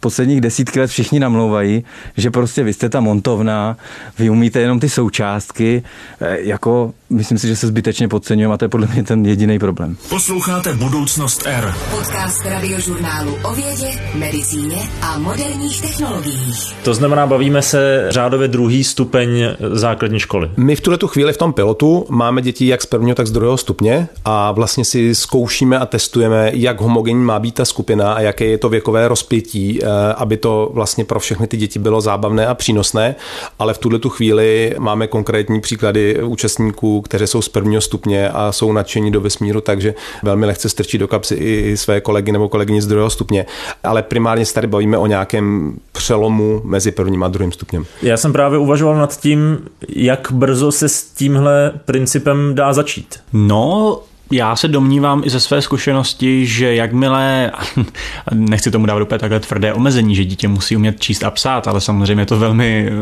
posledních 0.00 0.40
desítky 0.40 0.80
let 0.80 0.86
všichni 0.86 1.20
namlouvají, 1.20 1.84
že 2.16 2.30
prostě 2.30 2.62
vy 2.62 2.72
jste 2.72 2.88
ta 2.88 3.00
montovna, 3.00 3.76
vy 4.18 4.30
umíte 4.30 4.60
jenom 4.60 4.80
ty 4.80 4.88
součástky, 4.88 5.82
e, 6.20 6.40
jako 6.40 6.92
myslím 7.10 7.38
si, 7.38 7.48
že 7.48 7.56
se 7.56 7.66
zbytečně 7.66 8.08
podceňujeme 8.08 8.54
a 8.54 8.56
to 8.56 8.64
je 8.64 8.68
podle 8.68 8.86
mě 8.86 9.02
ten 9.02 9.26
jediný 9.26 9.58
problém. 9.58 9.96
Posloucháte 10.08 10.74
Budoucnost 10.74 11.42
R. 11.46 11.74
Podcast 11.90 12.46
radiožurnálu 12.46 13.36
o 13.44 13.54
vědě, 13.54 13.88
medicíně 14.14 14.78
a 15.02 15.18
moderních 15.18 15.80
technologiích. 15.80 16.74
To 16.82 16.94
znamená, 16.94 17.26
bavíme 17.26 17.62
se 17.62 18.06
řádově 18.08 18.48
druhý 18.48 18.84
stupeň 18.84 19.30
základní 19.72 20.20
školy. 20.20 20.50
My 20.56 20.76
v 20.76 20.80
tuhle 20.80 20.98
tu 20.98 21.08
chvíli 21.08 21.32
v 21.32 21.36
tom 21.36 21.52
pilotu 21.52 22.06
máme 22.08 22.42
děti 22.42 22.66
jak 22.66 22.82
z 22.82 22.86
prvního, 22.86 23.14
tak 23.14 23.26
z 23.26 23.30
druhého 23.30 23.56
stupně 23.56 24.08
a 24.24 24.52
vlastně 24.52 24.84
si 24.84 25.14
zkoušíme 25.14 25.78
a 25.78 25.86
testujeme, 25.86 26.50
jak 26.54 26.80
homogenní 26.80 27.24
má 27.24 27.38
být 27.38 27.54
ta 27.54 27.64
skupina 27.64 28.12
a 28.12 28.20
jaké 28.20 28.44
je 28.44 28.58
to 28.58 28.68
věkové 28.68 29.08
rozpětí, 29.08 29.80
eh, 29.82 29.85
aby 30.16 30.36
to 30.36 30.70
vlastně 30.72 31.04
pro 31.04 31.20
všechny 31.20 31.46
ty 31.46 31.56
děti 31.56 31.78
bylo 31.78 32.00
zábavné 32.00 32.46
a 32.46 32.54
přínosné, 32.54 33.14
ale 33.58 33.74
v 33.74 33.78
tuhle 33.78 33.98
tu 33.98 34.08
chvíli 34.08 34.74
máme 34.78 35.06
konkrétní 35.06 35.60
příklady 35.60 36.22
účastníků 36.22 36.96
kteří 37.00 37.26
jsou 37.26 37.42
z 37.42 37.48
prvního 37.48 37.80
stupně 37.80 38.30
a 38.30 38.52
jsou 38.52 38.72
nadšení 38.72 39.10
do 39.10 39.20
vesmíru, 39.20 39.60
takže 39.60 39.94
velmi 40.22 40.46
lehce 40.46 40.68
strčí 40.68 40.98
do 40.98 41.08
kapsy 41.08 41.34
i 41.34 41.76
své 41.76 42.00
kolegy 42.00 42.32
nebo 42.32 42.48
kolegyně 42.48 42.82
z 42.82 42.86
druhého 42.86 43.10
stupně. 43.10 43.46
Ale 43.84 44.02
primárně 44.02 44.46
se 44.46 44.54
tady 44.54 44.66
bavíme 44.66 44.98
o 44.98 45.06
nějakém 45.06 45.76
přelomu 45.92 46.60
mezi 46.64 46.92
prvním 46.92 47.22
a 47.22 47.28
druhým 47.28 47.52
stupněm. 47.52 47.84
Já 48.02 48.16
jsem 48.16 48.32
právě 48.32 48.58
uvažoval 48.58 48.96
nad 48.96 49.20
tím, 49.20 49.58
jak 49.88 50.32
brzo 50.32 50.72
se 50.72 50.88
s 50.88 51.04
tímhle 51.04 51.72
principem 51.84 52.54
dá 52.54 52.72
začít. 52.72 53.20
No, 53.32 54.00
já 54.30 54.56
se 54.56 54.68
domnívám 54.68 55.22
i 55.24 55.30
ze 55.30 55.40
své 55.40 55.62
zkušenosti, 55.62 56.46
že 56.46 56.74
jakmile, 56.74 57.52
nechci 58.34 58.70
tomu 58.70 58.86
dávat 58.86 59.02
úplně 59.02 59.18
takhle 59.18 59.40
tvrdé 59.40 59.74
omezení, 59.74 60.14
že 60.14 60.24
dítě 60.24 60.48
musí 60.48 60.76
umět 60.76 61.00
číst 61.00 61.24
a 61.24 61.30
psát, 61.30 61.68
ale 61.68 61.80
samozřejmě 61.80 62.22
je 62.22 62.26
to 62.26 62.38
velmi 62.38 62.88
eh, 62.88 62.92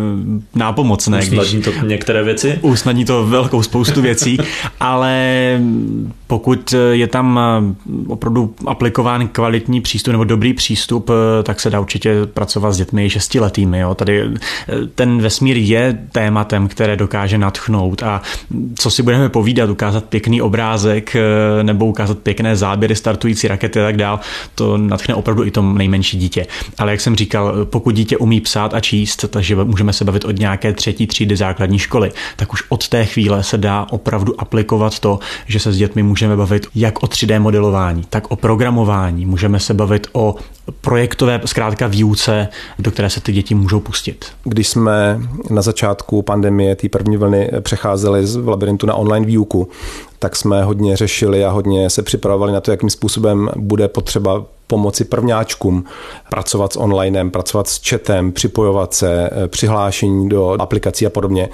nápomocné. 0.54 1.18
Usnadní 1.18 1.60
když, 1.60 1.64
to 1.64 1.86
některé 1.86 2.22
věci? 2.22 2.58
Usnadní 2.62 3.04
to 3.04 3.26
velkou 3.26 3.62
spoustu 3.62 4.02
věcí, 4.02 4.38
ale 4.80 5.60
pokud 6.34 6.74
je 6.92 7.06
tam 7.06 7.40
eh, 7.40 7.74
opravdu 8.08 8.54
aplikován 8.66 9.28
kvalitní 9.28 9.80
přístup 9.80 10.12
nebo 10.12 10.24
dobrý 10.24 10.54
přístup, 10.54 11.10
eh, 11.10 11.42
tak 11.42 11.60
se 11.60 11.70
dá 11.70 11.80
určitě 11.80 12.26
pracovat 12.26 12.72
s 12.72 12.76
dětmi 12.76 13.10
šestiletými. 13.10 13.78
Jo. 13.78 13.94
Tady 13.94 14.24
ten 14.94 15.22
vesmír 15.22 15.56
je 15.56 15.98
tématem, 16.12 16.68
které 16.68 16.96
dokáže 16.96 17.38
natchnout 17.38 18.02
a 18.02 18.22
co 18.78 18.90
si 18.90 19.02
budeme 19.02 19.28
povídat, 19.28 19.70
ukázat 19.70 20.04
pěkný 20.04 20.42
obrázek, 20.42 21.16
Eh, 21.24 21.64
nebo 21.64 21.86
ukázat 21.86 22.18
pěkné 22.18 22.56
záběry 22.56 22.96
startující 22.96 23.48
rakety 23.48 23.80
a 23.80 23.84
tak 23.84 23.96
dál, 23.96 24.20
to 24.54 24.78
natchne 24.78 25.14
opravdu 25.14 25.44
i 25.44 25.50
to 25.50 25.62
nejmenší 25.62 26.18
dítě. 26.18 26.46
Ale 26.78 26.90
jak 26.90 27.00
jsem 27.00 27.16
říkal, 27.16 27.64
pokud 27.64 27.94
dítě 27.94 28.16
umí 28.16 28.40
psát 28.40 28.74
a 28.74 28.80
číst, 28.80 29.24
takže 29.30 29.56
můžeme 29.56 29.92
se 29.92 30.04
bavit 30.04 30.24
od 30.24 30.38
nějaké 30.38 30.72
třetí 30.72 31.06
třídy 31.06 31.36
základní 31.36 31.78
školy, 31.78 32.12
tak 32.36 32.52
už 32.52 32.62
od 32.68 32.88
té 32.88 33.04
chvíle 33.04 33.42
se 33.42 33.58
dá 33.58 33.86
opravdu 33.90 34.40
aplikovat 34.40 34.98
to, 34.98 35.18
že 35.46 35.58
se 35.60 35.72
s 35.72 35.76
dětmi 35.76 36.02
můžeme 36.24 36.36
bavit 36.36 36.66
jak 36.74 37.02
o 37.02 37.06
3D 37.06 37.40
modelování, 37.40 38.02
tak 38.10 38.30
o 38.30 38.36
programování, 38.36 39.26
můžeme 39.26 39.60
se 39.60 39.74
bavit 39.74 40.06
o 40.12 40.34
projektové 40.80 41.40
zkrátka 41.44 41.86
výuce, 41.86 42.48
do 42.78 42.90
které 42.90 43.10
se 43.10 43.20
ty 43.20 43.32
děti 43.32 43.54
můžou 43.54 43.80
pustit. 43.80 44.26
Když 44.44 44.68
jsme 44.68 45.20
na 45.50 45.62
začátku 45.62 46.22
pandemie 46.22 46.76
té 46.76 46.88
první 46.88 47.16
vlny 47.16 47.50
přecházeli 47.60 48.26
z 48.26 48.36
labirintu 48.36 48.86
na 48.86 48.94
online 48.94 49.26
výuku, 49.26 49.68
tak 50.18 50.36
jsme 50.36 50.64
hodně 50.64 50.96
řešili 50.96 51.44
a 51.44 51.50
hodně 51.50 51.90
se 51.90 52.02
připravovali 52.02 52.52
na 52.52 52.60
to, 52.60 52.70
jakým 52.70 52.90
způsobem 52.90 53.50
bude 53.56 53.88
potřeba 53.88 54.44
pomoci 54.66 55.04
prvňáčkům 55.04 55.84
pracovat 56.30 56.72
s 56.72 56.76
onlinem, 56.76 57.30
pracovat 57.30 57.68
s 57.68 57.88
chatem, 57.88 58.32
připojovat 58.32 58.94
se, 58.94 59.30
přihlášení 59.46 60.28
do 60.28 60.56
aplikací 60.60 61.06
a 61.06 61.10
podobně. 61.10 61.48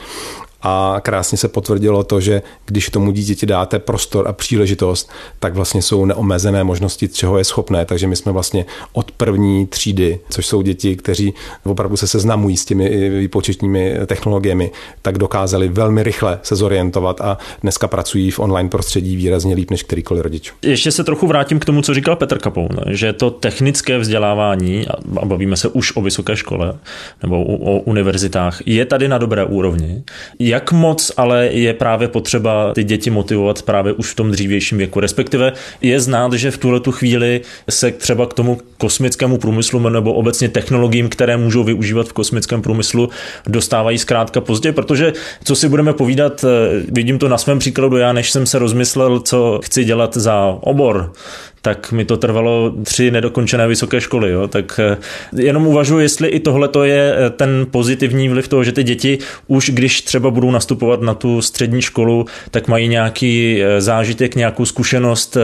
A 0.62 0.96
krásně 1.02 1.38
se 1.38 1.48
potvrdilo 1.48 2.04
to, 2.04 2.20
že 2.20 2.42
když 2.66 2.90
tomu 2.90 3.10
dítěti 3.10 3.46
dáte 3.46 3.78
prostor 3.78 4.28
a 4.28 4.32
příležitost, 4.32 5.10
tak 5.38 5.54
vlastně 5.54 5.82
jsou 5.82 6.04
neomezené 6.04 6.64
možnosti, 6.64 7.08
čeho 7.08 7.38
je 7.38 7.44
schopné. 7.44 7.84
Takže 7.84 8.06
my 8.06 8.16
jsme 8.16 8.32
vlastně 8.32 8.66
od 8.92 9.10
první 9.10 9.66
třídy, 9.66 10.20
což 10.30 10.46
jsou 10.46 10.62
děti, 10.62 10.96
kteří 10.96 11.34
opravdu 11.64 11.96
se 11.96 12.06
seznamují 12.06 12.56
s 12.56 12.64
těmi 12.64 13.10
výpočetními 13.10 13.94
technologiemi, 14.06 14.70
tak 15.02 15.18
dokázali 15.18 15.68
velmi 15.68 16.02
rychle 16.02 16.38
se 16.42 16.56
zorientovat 16.56 17.20
a 17.20 17.38
dneska 17.62 17.88
pracují 17.88 18.30
v 18.30 18.38
online 18.38 18.68
prostředí 18.68 19.16
výrazně 19.16 19.54
líp 19.54 19.70
než 19.70 19.82
kterýkoliv 19.82 20.22
rodič. 20.22 20.52
Ještě 20.62 20.92
se 20.92 21.04
trochu 21.04 21.26
vrátím 21.26 21.58
k 21.58 21.64
tomu, 21.64 21.82
co 21.82 21.94
říkal 21.94 22.16
Petr 22.16 22.38
Kapoun, 22.38 22.70
že 22.88 23.12
to 23.12 23.30
technické 23.30 23.98
vzdělávání, 23.98 24.88
a 24.88 25.24
bavíme 25.24 25.56
se 25.56 25.68
už 25.68 25.96
o 25.96 26.02
vysoké 26.02 26.36
škole 26.36 26.78
nebo 27.22 27.44
o 27.44 27.78
univerzitách, 27.78 28.66
je 28.66 28.86
tady 28.86 29.08
na 29.08 29.18
dobré 29.18 29.44
úrovni. 29.44 30.02
Jak 30.50 30.72
moc 30.72 31.12
ale 31.16 31.46
je 31.46 31.74
právě 31.74 32.08
potřeba 32.08 32.74
ty 32.74 32.84
děti 32.84 33.10
motivovat 33.10 33.62
právě 33.62 33.92
už 33.92 34.10
v 34.10 34.14
tom 34.14 34.30
dřívějším 34.30 34.78
věku, 34.78 35.00
respektive 35.00 35.52
je 35.80 36.00
znát, 36.00 36.32
že 36.32 36.50
v 36.50 36.58
tuhle 36.58 36.80
tu 36.80 36.92
chvíli 36.92 37.40
se 37.70 37.90
třeba 37.90 38.26
k 38.26 38.34
tomu 38.34 38.58
kosmickému 38.78 39.38
průmyslu 39.38 39.88
nebo 39.88 40.12
obecně 40.12 40.48
technologiím, 40.48 41.08
které 41.08 41.36
můžou 41.36 41.64
využívat 41.64 42.08
v 42.08 42.12
kosmickém 42.12 42.62
průmyslu, 42.62 43.08
dostávají 43.46 43.98
zkrátka 43.98 44.40
pozdě, 44.40 44.72
protože 44.72 45.12
co 45.44 45.56
si 45.56 45.68
budeme 45.68 45.92
povídat, 45.92 46.44
eh, 46.44 46.82
vidím 46.88 47.18
to 47.18 47.28
na 47.28 47.38
svém 47.38 47.58
příkladu, 47.58 47.96
já 47.96 48.12
než 48.12 48.30
jsem 48.30 48.46
se 48.46 48.58
rozmyslel, 48.58 49.20
co 49.20 49.60
chci 49.64 49.84
dělat 49.84 50.16
za 50.16 50.58
obor, 50.60 51.12
tak 51.62 51.92
mi 51.92 52.04
to 52.04 52.16
trvalo 52.16 52.74
tři 52.84 53.10
nedokončené 53.10 53.68
vysoké 53.68 54.00
školy. 54.00 54.30
Jo? 54.30 54.48
Tak 54.48 54.80
eh, 54.82 54.96
jenom 55.36 55.66
uvažuji, 55.66 55.98
jestli 55.98 56.28
i 56.28 56.40
tohle 56.40 56.68
to 56.68 56.84
je 56.84 57.14
eh, 57.16 57.30
ten 57.30 57.66
pozitivní 57.70 58.28
vliv 58.28 58.48
toho, 58.48 58.64
že 58.64 58.72
ty 58.72 58.82
děti 58.82 59.18
už 59.46 59.70
když 59.70 60.02
třeba 60.02 60.30
budou 60.30 60.50
nastupovat 60.50 61.02
na 61.02 61.14
tu 61.14 61.42
střední 61.42 61.82
školu, 61.82 62.26
tak 62.50 62.68
mají 62.68 62.88
nějaký 62.88 63.62
eh, 63.62 63.80
zážitek, 63.80 64.34
nějakou 64.34 64.64
zkušenost, 64.64 65.36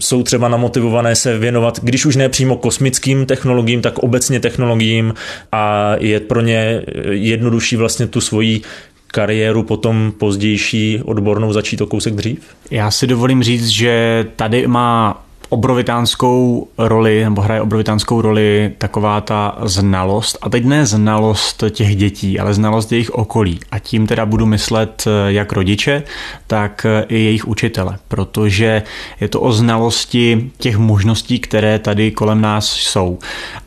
jsou 0.00 0.22
třeba 0.22 0.48
namotivované 0.48 1.16
se 1.16 1.38
věnovat, 1.38 1.80
když 1.82 2.06
už 2.06 2.16
ne 2.16 2.28
přímo 2.28 2.56
kosmickým 2.56 3.26
technologiím, 3.26 3.82
tak 3.82 3.98
obecně 3.98 4.40
technologiím 4.40 5.14
a 5.52 5.94
je 5.98 6.20
pro 6.20 6.40
ně 6.40 6.82
jednodušší 7.10 7.76
vlastně 7.76 8.06
tu 8.06 8.20
svoji 8.20 8.60
kariéru 9.06 9.62
potom 9.62 10.12
pozdější 10.18 11.00
odbornou 11.04 11.52
začít 11.52 11.80
o 11.80 11.86
kousek 11.86 12.14
dřív? 12.14 12.38
Já 12.70 12.90
si 12.90 13.06
dovolím 13.06 13.42
říct, 13.42 13.66
že 13.66 14.24
tady 14.36 14.66
má 14.66 15.25
obrovitánskou 15.48 16.68
roli, 16.78 17.24
nebo 17.24 17.40
hraje 17.40 17.60
obrovitánskou 17.60 18.20
roli 18.20 18.72
taková 18.78 19.20
ta 19.20 19.58
znalost, 19.62 20.38
a 20.42 20.48
teď 20.48 20.64
ne 20.64 20.86
znalost 20.86 21.64
těch 21.70 21.96
dětí, 21.96 22.38
ale 22.38 22.54
znalost 22.54 22.92
jejich 22.92 23.10
okolí. 23.10 23.60
A 23.70 23.78
tím 23.78 24.06
teda 24.06 24.26
budu 24.26 24.46
myslet 24.46 25.04
eh, 25.06 25.32
jak 25.32 25.52
rodiče, 25.52 26.02
tak 26.46 26.86
eh, 26.86 27.04
i 27.08 27.18
jejich 27.18 27.48
učitele, 27.48 27.98
protože 28.08 28.82
je 29.20 29.28
to 29.28 29.40
o 29.40 29.52
znalosti 29.52 30.50
těch 30.58 30.76
možností, 30.76 31.38
které 31.38 31.78
tady 31.78 32.10
kolem 32.10 32.40
nás 32.40 32.72
jsou. 32.72 33.18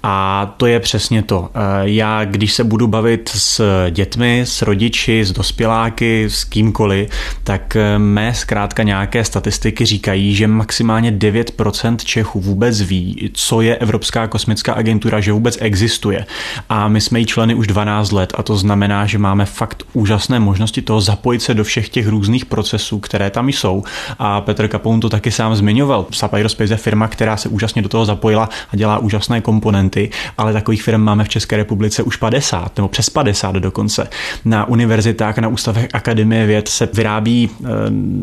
A 0.04 0.46
to 0.58 0.66
je 0.66 0.80
přesně 0.80 1.24
to. 1.24 1.50
Eh, 1.54 1.60
já, 1.82 2.26
když 2.26 2.54
se 2.54 2.64
budu 2.64 2.88
bavit 2.88 3.30
s 3.34 3.62
dětmi, 3.90 4.42
s 4.46 4.62
rodiči, 4.62 5.26
s 5.26 5.32
dospěláky, 5.32 6.26
s 6.30 6.44
kýmkoliv, 6.44 7.10
tak 7.44 7.78
mé 7.98 8.34
zkrátka 8.34 8.84
nějaké 8.84 9.24
statistiky 9.24 9.86
říkají, 9.86 10.36
že 10.36 10.48
maximálně 10.48 11.12
9% 11.12 11.69
10% 11.70 11.98
Čechů 11.98 12.40
vůbec 12.40 12.82
ví, 12.82 13.30
co 13.34 13.62
je 13.62 13.76
Evropská 13.76 14.28
kosmická 14.28 14.74
agentura, 14.74 15.20
že 15.20 15.32
vůbec 15.32 15.58
existuje. 15.62 16.26
A 16.70 16.88
my 16.88 17.02
jsme 17.02 17.20
jí 17.20 17.26
členy 17.26 17.56
už 17.56 17.68
12 17.68 18.12
let 18.12 18.34
a 18.38 18.44
to 18.44 18.58
znamená, 18.58 19.06
že 19.06 19.18
máme 19.18 19.46
fakt 19.46 19.84
úžasné 19.94 20.40
možnosti 20.40 20.82
toho 20.82 21.02
zapojit 21.02 21.42
se 21.42 21.54
do 21.54 21.64
všech 21.64 21.90
těch 21.90 22.08
různých 22.08 22.46
procesů, 22.46 23.00
které 23.00 23.30
tam 23.30 23.50
jsou. 23.50 23.84
A 24.20 24.42
Petr 24.42 24.68
Kapoun 24.68 25.00
to 25.00 25.10
taky 25.10 25.32
sám 25.32 25.56
zmiňoval. 25.56 26.06
SAP 26.12 26.34
Aerospace 26.34 26.74
je 26.74 26.78
firma, 26.78 27.08
která 27.08 27.38
se 27.38 27.50
úžasně 27.50 27.82
do 27.82 27.90
toho 27.90 28.06
zapojila 28.06 28.50
a 28.74 28.76
dělá 28.76 28.98
úžasné 28.98 29.42
komponenty, 29.42 30.10
ale 30.38 30.54
takových 30.54 30.84
firm 30.84 31.02
máme 31.02 31.24
v 31.24 31.30
České 31.30 31.58
republice 31.58 32.04
už 32.04 32.16
50 32.16 32.78
nebo 32.78 32.88
přes 32.88 33.10
50 33.10 33.56
dokonce. 33.56 34.10
Na 34.46 34.68
univerzitách, 34.68 35.38
na 35.38 35.48
ústavech 35.48 35.88
Akademie 35.94 36.46
věd 36.46 36.68
se 36.68 36.90
vyrábí 36.94 37.50
eh, 37.50 37.68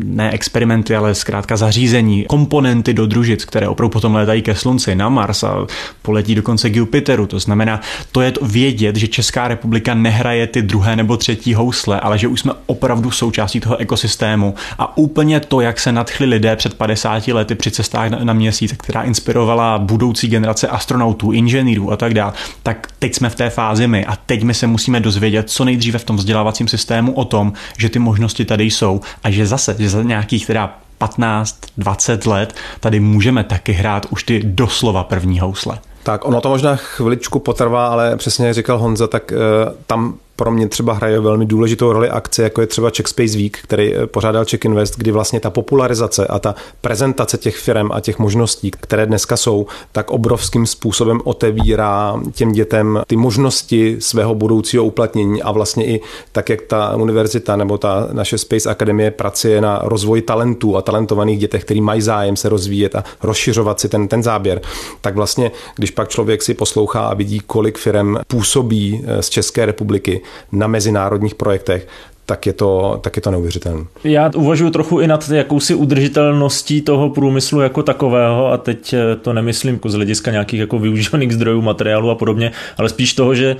ne 0.05 0.31
experimenty, 0.31 0.95
ale 0.95 1.15
zkrátka 1.15 1.57
zařízení, 1.57 2.25
komponenty 2.25 2.93
do 2.93 3.07
družic 3.07 3.36
družic, 3.37 3.45
které 3.45 3.67
opravdu 3.67 3.89
potom 3.89 4.15
létají 4.15 4.41
ke 4.41 4.55
Slunci, 4.55 4.95
na 4.95 5.09
Mars 5.09 5.43
a 5.43 5.67
poletí 6.01 6.35
dokonce 6.35 6.69
k 6.69 6.75
Jupiteru. 6.75 7.27
To 7.27 7.39
znamená, 7.39 7.81
to 8.11 8.21
je 8.21 8.31
to 8.31 8.45
vědět, 8.45 8.95
že 8.95 9.07
Česká 9.07 9.47
republika 9.47 9.93
nehraje 9.93 10.47
ty 10.47 10.61
druhé 10.61 10.95
nebo 10.95 11.17
třetí 11.17 11.53
housle, 11.53 11.99
ale 11.99 12.17
že 12.17 12.27
už 12.27 12.39
jsme 12.39 12.53
opravdu 12.65 13.11
součástí 13.11 13.59
toho 13.59 13.77
ekosystému. 13.77 14.55
A 14.77 14.97
úplně 14.97 15.39
to, 15.39 15.61
jak 15.61 15.79
se 15.79 15.91
nadchli 15.91 16.25
lidé 16.25 16.55
před 16.55 16.73
50 16.73 17.27
lety 17.27 17.55
při 17.55 17.71
cestách 17.71 18.09
na, 18.09 18.19
na 18.23 18.33
měsíc, 18.33 18.73
která 18.77 19.01
inspirovala 19.03 19.79
budoucí 19.79 20.27
generace 20.27 20.67
astronautů, 20.67 21.31
inženýrů 21.31 21.91
a 21.91 21.97
tak 21.97 22.13
dále, 22.13 22.33
tak 22.63 22.87
teď 22.99 23.15
jsme 23.15 23.29
v 23.29 23.35
té 23.35 23.49
fázi 23.49 23.87
my 23.87 24.05
a 24.05 24.15
teď 24.15 24.43
my 24.43 24.53
se 24.53 24.67
musíme 24.67 24.99
dozvědět 24.99 25.49
co 25.49 25.65
nejdříve 25.65 25.99
v 25.99 26.03
tom 26.03 26.17
vzdělávacím 26.17 26.67
systému 26.67 27.13
o 27.13 27.25
tom, 27.25 27.53
že 27.77 27.89
ty 27.89 27.99
možnosti 27.99 28.45
tady 28.45 28.63
jsou 28.63 29.01
a 29.23 29.31
že 29.31 29.47
zase, 29.47 29.75
že 29.79 29.89
za 29.89 30.03
nějakých 30.03 30.47
teda 30.47 30.86
15, 30.97 31.57
20 31.77 32.25
let 32.25 32.55
tady 32.79 32.99
můžeme 32.99 33.43
taky 33.43 33.71
hrát 33.71 34.05
už 34.09 34.23
ty 34.23 34.41
doslova 34.43 35.03
první 35.03 35.39
housle. 35.39 35.79
Tak 36.03 36.25
ono 36.25 36.41
to 36.41 36.49
možná 36.49 36.75
chviličku 36.75 37.39
potrvá, 37.39 37.87
ale 37.87 38.17
přesně 38.17 38.47
jak 38.47 38.55
říkal 38.55 38.77
Honza, 38.77 39.07
tak 39.07 39.31
uh, 39.31 39.73
tam 39.87 40.17
pro 40.37 40.51
mě 40.51 40.67
třeba 40.67 40.93
hraje 40.93 41.19
velmi 41.19 41.45
důležitou 41.45 41.93
roli 41.93 42.09
akce, 42.09 42.43
jako 42.43 42.61
je 42.61 42.67
třeba 42.67 42.89
Czech 42.89 43.07
Space 43.07 43.37
Week, 43.37 43.57
který 43.63 43.95
eh, 43.95 44.07
pořádal 44.07 44.45
Czech 44.45 44.65
Invest, 44.65 44.97
kdy 44.97 45.11
vlastně 45.11 45.39
ta 45.39 45.49
popularizace 45.49 46.27
a 46.27 46.39
ta 46.39 46.55
prezentace 46.81 47.37
těch 47.37 47.57
firm 47.57 47.91
a 47.91 47.99
těch 47.99 48.19
možností, 48.19 48.71
které 48.71 49.05
dneska 49.05 49.37
jsou, 49.37 49.67
tak 49.91 50.11
obrovským 50.11 50.65
způsobem 50.65 51.21
otevírá 51.23 52.21
těm 52.33 52.51
dětem 52.51 53.01
ty 53.07 53.15
možnosti 53.15 53.97
svého 53.99 54.35
budoucího 54.35 54.85
uplatnění 54.85 55.43
a 55.43 55.51
vlastně 55.51 55.85
i 55.85 56.01
tak, 56.31 56.49
jak 56.49 56.61
ta 56.61 56.95
univerzita 56.95 57.55
nebo 57.55 57.77
ta 57.77 58.07
naše 58.11 58.37
Space 58.37 58.69
Akademie 58.69 59.11
pracuje 59.11 59.61
na 59.61 59.81
rozvoji 59.83 60.21
talentů 60.21 60.77
a 60.77 60.81
talentovaných 60.81 61.39
dětech, 61.39 61.65
který 61.65 61.81
mají 61.81 62.01
zájem 62.01 62.35
se 62.35 62.49
rozvíjet 62.49 62.95
a 62.95 63.03
rozšiřovat 63.23 63.79
si 63.79 63.89
ten, 63.89 64.07
ten 64.07 64.23
záběr, 64.23 64.61
tak 65.01 65.15
vlastně, 65.15 65.51
když 65.75 65.91
pak 65.91 66.09
člověk 66.09 66.43
si 66.43 66.53
poslouchá 66.53 67.07
a 67.07 67.13
vidí, 67.13 67.39
kolik 67.39 67.77
firm 67.77 68.15
působí 68.27 69.03
eh, 69.05 69.23
z 69.23 69.29
České 69.29 69.65
republiky, 69.65 70.21
na 70.51 70.67
mezinárodních 70.67 71.35
projektech, 71.35 71.87
tak 72.29 72.45
je 72.45 72.53
to, 72.53 72.99
tak 73.03 73.15
je 73.15 73.21
to 73.21 73.31
neuvěřitelné. 73.31 73.85
Já 74.03 74.31
uvažuji 74.35 74.69
trochu 74.69 74.99
i 74.99 75.07
nad 75.07 75.29
jakousi 75.29 75.75
udržitelností 75.75 76.81
toho 76.81 77.09
průmyslu 77.09 77.61
jako 77.61 77.83
takového 77.83 78.51
a 78.51 78.57
teď 78.57 78.93
eh, 78.93 79.15
to 79.15 79.33
nemyslím 79.33 79.73
jako 79.73 79.89
z 79.89 79.93
hlediska 79.93 80.31
nějakých 80.31 80.59
jako 80.59 80.79
využívaných 80.79 81.33
zdrojů, 81.33 81.61
materiálu 81.61 82.09
a 82.09 82.15
podobně, 82.15 82.51
ale 82.77 82.89
spíš 82.89 83.13
toho, 83.13 83.35
že 83.35 83.55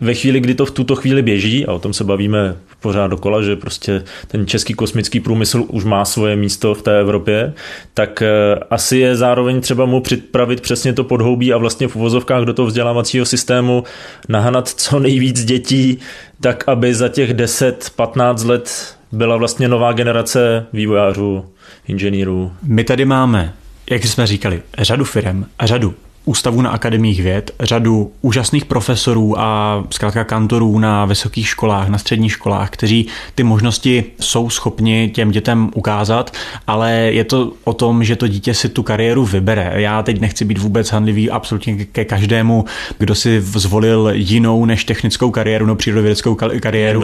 ve 0.00 0.14
chvíli, 0.14 0.40
kdy 0.40 0.54
to 0.54 0.66
v 0.66 0.70
tuto 0.70 0.96
chvíli 0.96 1.22
běží, 1.22 1.66
a 1.66 1.72
o 1.72 1.78
tom 1.78 1.92
se 1.92 2.04
bavíme 2.04 2.56
pořád 2.80 3.06
dokola, 3.06 3.42
že 3.42 3.56
prostě 3.56 4.02
ten 4.28 4.46
český 4.46 4.74
kosmický 4.74 5.20
průmysl 5.20 5.64
už 5.68 5.84
má 5.84 6.04
svoje 6.04 6.36
místo 6.36 6.74
v 6.74 6.82
té 6.82 7.00
Evropě, 7.00 7.52
tak 7.94 8.22
eh, 8.22 8.28
asi 8.70 8.98
je 8.98 9.16
zároveň 9.16 9.60
třeba 9.60 9.84
mu 9.84 10.00
připravit 10.00 10.60
přesně 10.60 10.92
to 10.92 11.04
podhoubí 11.04 11.52
a 11.52 11.58
vlastně 11.58 11.88
v 11.88 11.96
uvozovkách 11.96 12.44
do 12.44 12.54
toho 12.54 12.66
vzdělávacího 12.66 13.26
systému 13.26 13.84
nahnat 14.28 14.68
co 14.68 14.98
nejvíc 14.98 15.44
dětí, 15.44 15.98
tak 16.40 16.68
aby 16.68 16.94
za 16.94 17.08
těch 17.08 17.34
10-15 17.34 18.48
let 18.48 18.96
byla 19.12 19.36
vlastně 19.36 19.68
nová 19.68 19.92
generace 19.92 20.66
vývojářů, 20.72 21.44
inženýrů. 21.88 22.52
My 22.62 22.84
tady 22.84 23.04
máme, 23.04 23.54
jak 23.90 24.04
jsme 24.04 24.26
říkali, 24.26 24.62
řadu 24.78 25.04
firm 25.04 25.44
a 25.58 25.66
řadu 25.66 25.94
ústavů 26.24 26.62
na 26.62 26.70
akademiích 26.70 27.22
věd, 27.22 27.50
řadu 27.60 28.12
úžasných 28.22 28.64
profesorů 28.64 29.40
a 29.40 29.84
zkrátka 29.90 30.24
kantorů 30.24 30.78
na 30.78 31.04
vysokých 31.04 31.48
školách, 31.48 31.88
na 31.88 31.98
středních 31.98 32.32
školách, 32.32 32.70
kteří 32.70 33.06
ty 33.34 33.42
možnosti 33.42 34.04
jsou 34.20 34.50
schopni 34.50 35.10
těm 35.14 35.30
dětem 35.30 35.70
ukázat, 35.74 36.32
ale 36.66 36.92
je 36.92 37.24
to 37.24 37.52
o 37.64 37.72
tom, 37.72 38.04
že 38.04 38.16
to 38.16 38.28
dítě 38.28 38.54
si 38.54 38.68
tu 38.68 38.82
kariéru 38.82 39.24
vybere. 39.24 39.72
Já 39.74 40.02
teď 40.02 40.20
nechci 40.20 40.44
být 40.44 40.58
vůbec 40.58 40.90
handlivý 40.90 41.30
absolutně 41.30 41.84
ke 41.84 42.04
každému, 42.04 42.64
kdo 42.98 43.14
si 43.14 43.40
zvolil 43.40 44.10
jinou 44.12 44.64
než 44.64 44.84
technickou 44.84 45.30
kariéru 45.30 45.66
nebo 45.66 45.76
přírodovědeckou 45.76 46.34
kariéru. 46.34 47.02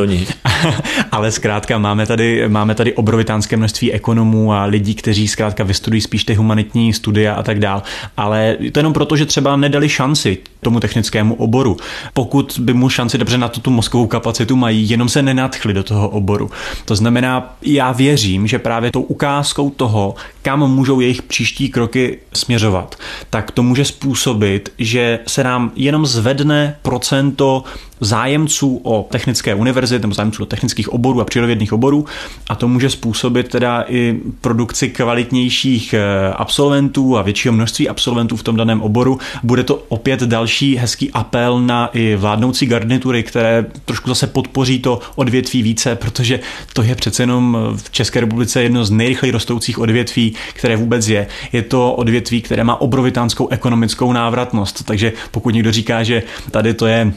ale 1.13 1.33
zkrátka 1.33 1.79
máme 1.79 2.07
tady, 2.07 2.49
máme 2.49 2.75
tady 2.75 2.93
obrovitánské 2.93 3.57
množství 3.57 3.93
ekonomů 3.93 4.53
a 4.53 4.65
lidí, 4.65 4.95
kteří 4.95 5.29
zkrátka 5.29 5.65
vystudují 5.65 6.01
spíš 6.01 6.25
ty 6.25 6.35
humanitní 6.35 6.93
studia 6.93 7.35
a 7.35 7.43
tak 7.43 7.59
dál. 7.59 7.83
Ale 8.17 8.57
to 8.73 8.79
jenom 8.79 8.93
proto, 8.93 9.06
že 9.15 9.27
třeba 9.27 9.57
nedali 9.57 9.89
šanci 9.89 10.39
tomu 10.61 10.81
technickému 10.81 11.35
oboru. 11.35 11.77
Pokud 12.13 12.61
by 12.63 12.75
mu 12.75 12.89
šanci 12.89 13.19
dobře 13.19 13.39
na 13.39 13.49
to 13.49 13.61
tu 13.61 13.71
mozkovou 13.71 14.07
kapacitu 14.07 14.57
mají, 14.57 14.91
jenom 14.91 15.09
se 15.09 15.23
nenadchli 15.23 15.75
do 15.75 15.83
toho 15.83 16.09
oboru. 16.09 16.51
To 16.85 16.97
znamená, 16.97 17.57
já 17.63 17.93
věřím, 17.93 18.47
že 18.47 18.59
právě 18.59 18.91
tou 18.91 19.03
ukázkou 19.03 19.71
toho, 19.71 20.15
kam 20.43 20.71
můžou 20.71 21.01
jejich 21.01 21.23
příští 21.23 21.69
kroky 21.69 22.19
směřovat, 22.33 22.97
tak 23.31 23.51
to 23.51 23.63
může 23.63 23.85
způsobit, 23.85 24.73
že 24.79 25.19
se 25.27 25.45
nám 25.45 25.73
jenom 25.77 26.07
zvedne 26.07 26.77
procento 26.83 27.65
zájemců 28.01 28.81
o 28.83 29.07
technické 29.11 29.55
univerzity 29.55 30.03
nebo 30.03 30.15
zájemců 30.15 30.43
o 30.43 30.47
technických 30.47 30.89
oborů 30.89 31.21
a 31.21 31.25
přírodovědných 31.25 31.73
oborů 31.73 32.05
a 32.49 32.55
to 32.55 32.69
může 32.69 32.91
způsobit 32.91 33.49
teda 33.49 33.85
i 33.89 34.21
produkci 34.41 34.89
kvalitnějších 34.89 35.95
eh, 35.95 36.33
absolventů 36.33 37.19
a 37.19 37.23
většího 37.23 37.55
množství 37.55 37.89
absolventů 37.89 38.37
v 38.37 38.43
tom 38.43 38.57
daném 38.57 38.83
oboru. 38.83 38.96
Bude 39.43 39.65
to 39.65 39.83
opět 39.89 40.23
další 40.23 40.77
hezký 40.77 41.11
apel 41.11 41.61
na 41.61 41.87
i 41.93 42.17
vládnoucí 42.17 42.67
garnitury, 42.67 43.23
které 43.23 43.67
trošku 43.85 44.09
zase 44.09 44.27
podpoří 44.27 44.79
to 44.79 45.01
odvětví 45.15 45.63
více, 45.63 45.97
protože 45.97 46.41
to 46.73 46.83
je 46.83 46.95
přece 46.95 47.23
jenom 47.23 47.59
v 47.77 47.91
České 47.91 48.21
republice 48.21 48.63
jedno 48.63 48.85
z 48.85 48.91
nejrychleji 48.91 49.33
rostoucích 49.33 49.79
odvětví, 49.79 50.35
které 50.55 50.77
vůbec 50.77 51.09
je. 51.09 51.27
Je 51.53 51.63
to 51.63 51.93
odvětví, 51.93 52.43
které 52.43 52.65
má 52.65 52.81
obrovitánskou 52.81 53.49
ekonomickou 53.49 54.13
návratnost, 54.13 54.85
takže 54.85 55.13
pokud 55.31 55.51
někdo 55.51 55.73
říká, 55.73 56.03
že 56.03 56.23
tady 56.51 56.75
to 56.75 56.87
je 56.87 57.13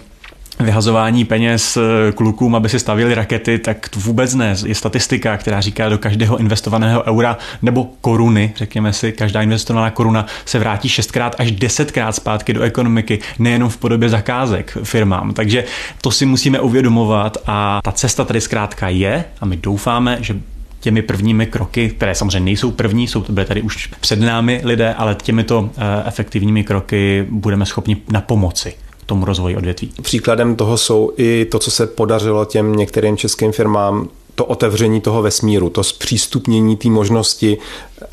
vyhazování 0.63 1.26
peněz 1.26 1.78
eh, 1.78 2.12
klukům, 2.12 2.56
aby 2.56 2.69
si 2.69 2.80
stavili 2.80 3.15
rakety, 3.15 3.58
tak 3.60 3.89
to 3.89 4.00
vůbec 4.00 4.36
ne. 4.36 4.56
Je 4.65 4.76
statistika, 4.76 5.38
která 5.38 5.62
říká, 5.62 5.89
do 5.89 5.98
každého 5.98 6.38
investovaného 6.38 7.04
eura 7.04 7.38
nebo 7.62 7.89
koruny, 8.02 8.54
řekněme 8.56 8.93
si, 8.93 9.12
každá 9.12 9.41
investovaná 9.41 9.89
koruna 9.91 10.26
se 10.45 10.60
vrátí 10.60 10.89
šestkrát 10.89 11.36
až 11.39 11.52
desetkrát 11.52 12.15
zpátky 12.15 12.54
do 12.54 12.62
ekonomiky, 12.62 13.19
nejenom 13.39 13.69
v 13.69 13.78
podobě 13.78 14.10
zakázek 14.10 14.78
firmám. 14.84 15.34
Takže 15.34 15.63
to 16.02 16.12
si 16.12 16.26
musíme 16.26 16.60
uvědomovat 16.60 17.38
a 17.48 17.80
ta 17.84 17.91
cesta 17.91 18.26
tady 18.26 18.41
zkrátka 18.41 18.89
je 18.89 19.26
a 19.41 19.45
my 19.45 19.58
doufáme, 19.58 20.17
že 20.22 20.36
těmi 20.80 21.02
prvními 21.02 21.45
kroky, 21.45 21.89
které 21.89 22.15
samozřejmě 22.15 22.45
nejsou 22.45 22.72
první, 22.72 23.08
jsou 23.08 23.22
to 23.22 23.34
byly 23.34 23.45
tady 23.45 23.62
už 23.62 23.89
před 24.00 24.19
námi 24.19 24.62
lidé, 24.63 24.93
ale 24.93 25.15
těmito 25.15 25.69
eh, 25.78 25.82
efektivními 26.08 26.63
kroky 26.63 27.26
budeme 27.30 27.65
schopni 27.65 27.98
na 28.12 28.22
pomoci 28.22 28.74
tomu 29.10 29.26
rozvoji 29.26 29.58
odvětví. 29.58 29.91
Příkladem 30.02 30.56
toho 30.56 30.78
jsou 30.78 31.12
i 31.17 31.45
to, 31.45 31.60
co 31.60 31.72
se 31.72 31.88
podařilo 31.88 32.45
těm 32.45 32.76
některým 32.76 33.17
českým 33.17 33.52
firmám 33.52 34.10
to 34.39 34.45
otevření 34.45 35.02
toho 35.02 35.21
vesmíru, 35.21 35.69
to 35.69 35.84
zpřístupnění 35.84 36.78
té 36.78 36.89
možnosti 36.89 37.58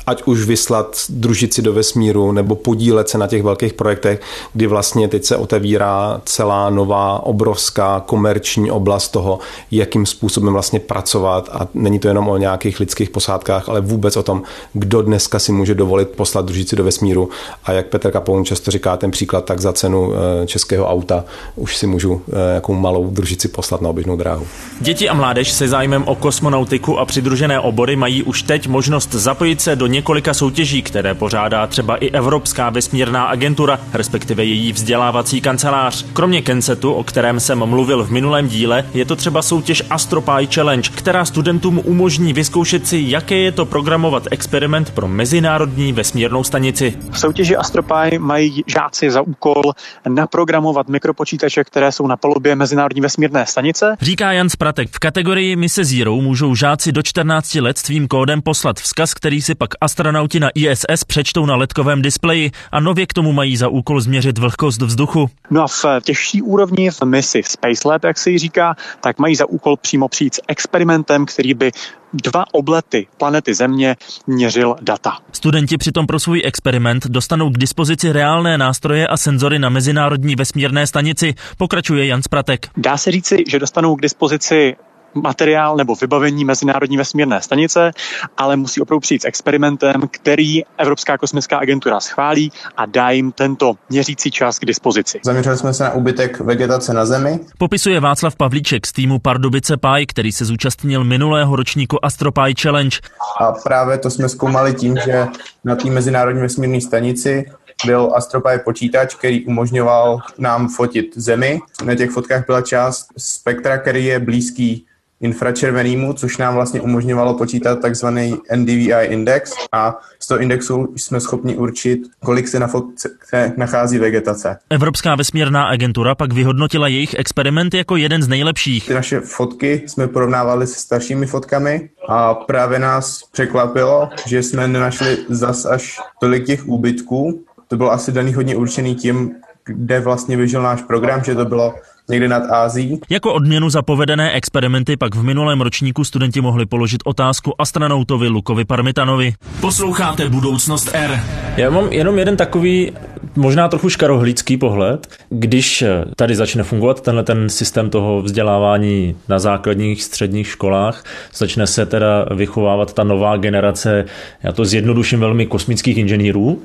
ať 0.07 0.23
už 0.23 0.45
vyslat 0.45 0.97
družici 1.09 1.61
do 1.61 1.73
vesmíru 1.73 2.31
nebo 2.31 2.55
podílet 2.55 3.09
se 3.09 3.17
na 3.17 3.27
těch 3.27 3.43
velkých 3.43 3.73
projektech, 3.73 4.21
kdy 4.53 4.67
vlastně 4.67 5.07
teď 5.07 5.23
se 5.23 5.35
otevírá 5.35 6.21
celá 6.25 6.69
nová 6.69 7.25
obrovská 7.25 8.03
komerční 8.05 8.71
oblast 8.71 9.07
toho, 9.07 9.39
jakým 9.71 10.05
způsobem 10.05 10.53
vlastně 10.53 10.79
pracovat 10.79 11.49
a 11.51 11.67
není 11.73 11.99
to 11.99 12.07
jenom 12.07 12.29
o 12.29 12.37
nějakých 12.37 12.79
lidských 12.79 13.09
posádkách, 13.09 13.69
ale 13.69 13.81
vůbec 13.81 14.17
o 14.17 14.23
tom, 14.23 14.43
kdo 14.73 15.01
dneska 15.01 15.39
si 15.39 15.51
může 15.51 15.75
dovolit 15.75 16.09
poslat 16.09 16.45
družici 16.45 16.75
do 16.75 16.83
vesmíru 16.83 17.29
a 17.63 17.71
jak 17.71 17.87
Petr 17.87 18.11
Kapoun 18.11 18.45
často 18.45 18.71
říká 18.71 18.97
ten 18.97 19.11
příklad, 19.11 19.45
tak 19.45 19.59
za 19.59 19.73
cenu 19.73 20.13
eh, 20.13 20.47
českého 20.47 20.87
auta 20.87 21.25
už 21.55 21.77
si 21.77 21.87
můžu 21.87 22.21
jakou 22.55 22.73
eh, 22.73 22.79
malou 22.79 23.09
družici 23.09 23.47
poslat 23.47 23.81
na 23.81 23.89
oběžnou 23.89 24.15
dráhu. 24.15 24.47
Děti 24.81 25.09
a 25.09 25.13
mládež 25.13 25.51
se 25.51 25.67
zájmem 25.67 26.03
o 26.03 26.15
kosmonautiku 26.17 26.99
a 26.99 27.05
přidružené 27.05 27.59
obory 27.59 27.95
mají 27.95 28.23
už 28.23 28.41
teď 28.41 28.67
možnost 28.67 29.13
zapojit 29.13 29.61
se 29.61 29.75
do 29.75 29.87
několika 29.87 30.33
soutěží, 30.33 30.81
které 30.81 31.13
pořádá 31.13 31.67
třeba 31.67 31.95
i 31.95 32.09
Evropská 32.09 32.69
vesmírná 32.69 33.25
agentura, 33.25 33.79
respektive 33.93 34.45
její 34.45 34.71
vzdělávací 34.71 35.41
kancelář. 35.41 36.05
Kromě 36.13 36.41
Kensetu, 36.41 36.93
o 36.93 37.03
kterém 37.03 37.39
jsem 37.39 37.65
mluvil 37.65 38.03
v 38.03 38.11
minulém 38.11 38.47
díle, 38.47 38.85
je 38.93 39.05
to 39.05 39.15
třeba 39.15 39.41
soutěž 39.41 39.83
AstroPy 39.89 40.47
Challenge, 40.53 40.89
která 40.95 41.25
studentům 41.25 41.81
umožní 41.83 42.33
vyzkoušet 42.33 42.87
si, 42.87 43.03
jaké 43.07 43.35
je 43.37 43.51
to 43.51 43.65
programovat 43.65 44.27
experiment 44.31 44.91
pro 44.91 45.07
mezinárodní 45.07 45.93
vesmírnou 45.93 46.43
stanici. 46.43 46.93
V 47.11 47.19
soutěži 47.19 47.55
AstroPy 47.55 48.19
mají 48.19 48.63
žáci 48.67 49.11
za 49.11 49.21
úkol 49.21 49.61
naprogramovat 50.09 50.87
mikropočítače, 50.87 51.63
které 51.63 51.91
jsou 51.91 52.07
na 52.07 52.17
palubě 52.17 52.55
mezinárodní 52.55 53.01
vesmírné 53.01 53.45
stanice. 53.45 53.95
Říká 54.01 54.31
Jan 54.31 54.49
Spratek. 54.49 54.89
V 54.91 54.99
kategorii 54.99 55.55
Mise 55.55 55.83
Zero 55.85 56.06
můžou 56.15 56.55
žáci 56.55 56.91
do 56.91 57.03
14 57.03 57.55
let 57.55 57.77
svým 57.77 58.07
kódem 58.07 58.41
poslat 58.41 58.79
vzkaz, 58.79 59.13
který 59.13 59.41
si 59.41 59.55
pak 59.55 59.69
astronauti 59.81 60.39
na 60.39 60.49
ISS 60.55 61.03
přečtou 61.07 61.45
na 61.45 61.55
letkovém 61.55 62.01
displeji 62.01 62.51
a 62.71 62.79
nově 62.79 63.07
k 63.07 63.13
tomu 63.13 63.33
mají 63.33 63.57
za 63.57 63.67
úkol 63.67 64.01
změřit 64.01 64.37
vlhkost 64.37 64.81
vzduchu. 64.81 65.29
No 65.51 65.63
a 65.63 65.67
v 65.67 65.85
těžší 66.03 66.41
úrovni 66.41 66.91
v 66.91 67.01
misi 67.01 67.41
Space 67.43 67.87
Lab, 67.87 68.03
jak 68.03 68.17
se 68.17 68.31
ji 68.31 68.37
říká, 68.37 68.75
tak 69.01 69.19
mají 69.19 69.35
za 69.35 69.45
úkol 69.45 69.77
přímo 69.77 70.07
přijít 70.07 70.35
s 70.35 70.41
experimentem, 70.47 71.25
který 71.25 71.53
by 71.53 71.71
dva 72.13 72.43
oblety 72.51 73.07
planety 73.17 73.53
Země 73.53 73.95
měřil 74.27 74.75
data. 74.81 75.17
Studenti 75.31 75.77
přitom 75.77 76.07
pro 76.07 76.19
svůj 76.19 76.41
experiment 76.45 77.07
dostanou 77.07 77.49
k 77.49 77.57
dispozici 77.57 78.11
reálné 78.11 78.57
nástroje 78.57 79.07
a 79.07 79.17
senzory 79.17 79.59
na 79.59 79.69
Mezinárodní 79.69 80.35
vesmírné 80.35 80.87
stanici, 80.87 81.33
pokračuje 81.57 82.07
Jan 82.07 82.23
Spratek. 82.23 82.67
Dá 82.77 82.97
se 82.97 83.11
říci, 83.11 83.43
že 83.47 83.59
dostanou 83.59 83.95
k 83.95 84.01
dispozici 84.01 84.75
materiál 85.21 85.77
nebo 85.77 85.95
vybavení 85.95 86.45
Mezinárodní 86.45 86.97
vesmírné 86.97 87.41
stanice, 87.41 87.91
ale 88.37 88.55
musí 88.55 88.81
opravdu 88.81 88.99
přijít 88.99 89.21
s 89.21 89.25
experimentem, 89.25 90.01
který 90.11 90.63
Evropská 90.77 91.17
kosmická 91.17 91.57
agentura 91.57 91.99
schválí 91.99 92.51
a 92.77 92.85
dá 92.85 93.09
jim 93.09 93.31
tento 93.31 93.73
měřící 93.89 94.31
čas 94.31 94.59
k 94.59 94.65
dispozici. 94.65 95.19
Zaměřili 95.23 95.57
jsme 95.57 95.73
se 95.73 95.83
na 95.83 95.91
úbytek 95.91 96.39
vegetace 96.39 96.93
na 96.93 97.05
Zemi. 97.05 97.39
Popisuje 97.57 97.99
Václav 97.99 98.35
Pavlíček 98.35 98.87
z 98.87 98.91
týmu 98.91 99.19
Pardubice 99.19 99.77
Pi, 99.77 100.05
který 100.07 100.31
se 100.31 100.45
zúčastnil 100.45 101.03
minulého 101.03 101.55
ročníku 101.55 102.05
AstroPy 102.05 102.53
Challenge. 102.61 102.97
A 103.39 103.51
právě 103.51 103.97
to 103.97 104.09
jsme 104.09 104.29
zkoumali 104.29 104.73
tím, 104.73 104.97
že 105.05 105.27
na 105.63 105.75
té 105.75 105.89
Mezinárodní 105.89 106.41
vesmírné 106.41 106.81
stanici 106.81 107.45
byl 107.85 108.11
AstroPy 108.15 108.59
počítač, 108.63 109.15
který 109.15 109.45
umožňoval 109.45 110.19
nám 110.37 110.67
fotit 110.67 111.05
Zemi. 111.15 111.59
Na 111.83 111.95
těch 111.95 112.11
fotkách 112.11 112.45
byla 112.45 112.61
část 112.61 113.07
spektra, 113.17 113.77
který 113.77 114.05
je 114.05 114.19
blízký 114.19 114.85
infračervenýmu, 115.21 116.13
což 116.13 116.37
nám 116.37 116.53
vlastně 116.53 116.81
umožňovalo 116.81 117.33
počítat 117.33 117.79
takzvaný 117.81 118.37
NDVI 118.55 119.05
index 119.05 119.53
a 119.71 119.99
z 120.19 120.27
toho 120.27 120.39
indexu 120.39 120.93
jsme 120.95 121.19
schopni 121.19 121.55
určit, 121.55 121.99
kolik 122.25 122.47
se 122.47 122.59
na 122.59 122.67
fotce 122.67 123.09
nachází 123.57 123.97
vegetace. 123.97 124.57
Evropská 124.69 125.15
vesmírná 125.15 125.63
agentura 125.63 126.15
pak 126.15 126.33
vyhodnotila 126.33 126.87
jejich 126.87 127.13
experiment 127.13 127.73
jako 127.73 127.95
jeden 127.95 128.23
z 128.23 128.27
nejlepších. 128.27 128.87
Ty 128.87 128.93
naše 128.93 129.19
fotky 129.19 129.83
jsme 129.87 130.07
porovnávali 130.07 130.67
se 130.67 130.79
staršími 130.79 131.25
fotkami 131.25 131.89
a 132.09 132.33
právě 132.33 132.79
nás 132.79 133.23
překvapilo, 133.31 134.09
že 134.27 134.43
jsme 134.43 134.67
nenašli 134.67 135.17
zas 135.29 135.65
až 135.65 135.99
tolik 136.19 136.45
těch 136.45 136.67
úbytků. 136.67 137.43
To 137.67 137.77
bylo 137.77 137.91
asi 137.91 138.11
daný 138.11 138.33
hodně 138.33 138.55
určený 138.55 138.95
tím, 138.95 139.35
kde 139.65 139.99
vlastně 139.99 140.37
vyžil 140.37 140.61
náš 140.61 140.81
program, 140.81 141.23
že 141.23 141.35
to 141.35 141.45
bylo 141.45 141.75
někde 142.09 142.27
nad 142.27 142.43
Ázií. 142.51 142.99
Jako 143.09 143.33
odměnu 143.33 143.69
za 143.69 143.81
povedené 143.81 144.31
experimenty 144.31 144.97
pak 144.97 145.15
v 145.15 145.23
minulém 145.23 145.61
ročníku 145.61 146.03
studenti 146.03 146.41
mohli 146.41 146.65
položit 146.65 147.01
otázku 147.05 147.61
astronautovi 147.61 148.27
Lukovi 148.27 148.65
Parmitanovi. 148.65 149.33
Posloucháte 149.61 150.29
Budoucnost 150.29 150.89
R. 150.93 151.19
Já 151.57 151.69
mám 151.69 151.91
jenom 151.91 152.19
jeden 152.19 152.37
takový 152.37 152.91
možná 153.35 153.67
trochu 153.67 153.89
škarohlícký 153.89 154.57
pohled. 154.57 155.07
Když 155.29 155.83
tady 156.15 156.35
začne 156.35 156.63
fungovat 156.63 157.01
tenhle 157.01 157.23
ten 157.23 157.49
systém 157.49 157.89
toho 157.89 158.21
vzdělávání 158.21 159.15
na 159.29 159.39
základních 159.39 160.03
středních 160.03 160.47
školách, 160.47 161.03
začne 161.35 161.67
se 161.67 161.85
teda 161.85 162.25
vychovávat 162.35 162.93
ta 162.93 163.03
nová 163.03 163.37
generace, 163.37 164.05
já 164.43 164.51
to 164.51 164.65
zjednoduším 164.65 165.19
velmi, 165.19 165.45
kosmických 165.45 165.97
inženýrů, 165.97 166.61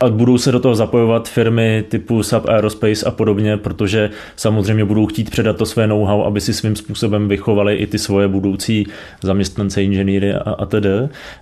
a 0.00 0.08
budou 0.08 0.38
se 0.38 0.52
do 0.52 0.60
toho 0.60 0.74
zapojovat 0.74 1.28
firmy 1.28 1.84
typu 1.88 2.22
Sub 2.22 2.48
Aerospace 2.48 3.06
a 3.06 3.10
podobně, 3.10 3.56
protože 3.56 4.10
samozřejmě 4.36 4.84
budou 4.84 5.06
chtít 5.06 5.30
předat 5.30 5.56
to 5.56 5.66
své 5.66 5.86
know-how, 5.86 6.22
aby 6.22 6.40
si 6.40 6.54
svým 6.54 6.76
způsobem 6.76 7.28
vychovali 7.28 7.74
i 7.74 7.86
ty 7.86 7.98
svoje 7.98 8.28
budoucí 8.28 8.86
zaměstnance, 9.22 9.82
inženýry 9.82 10.34
a, 10.34 10.50
a 10.50 10.66
tedy. 10.66 10.88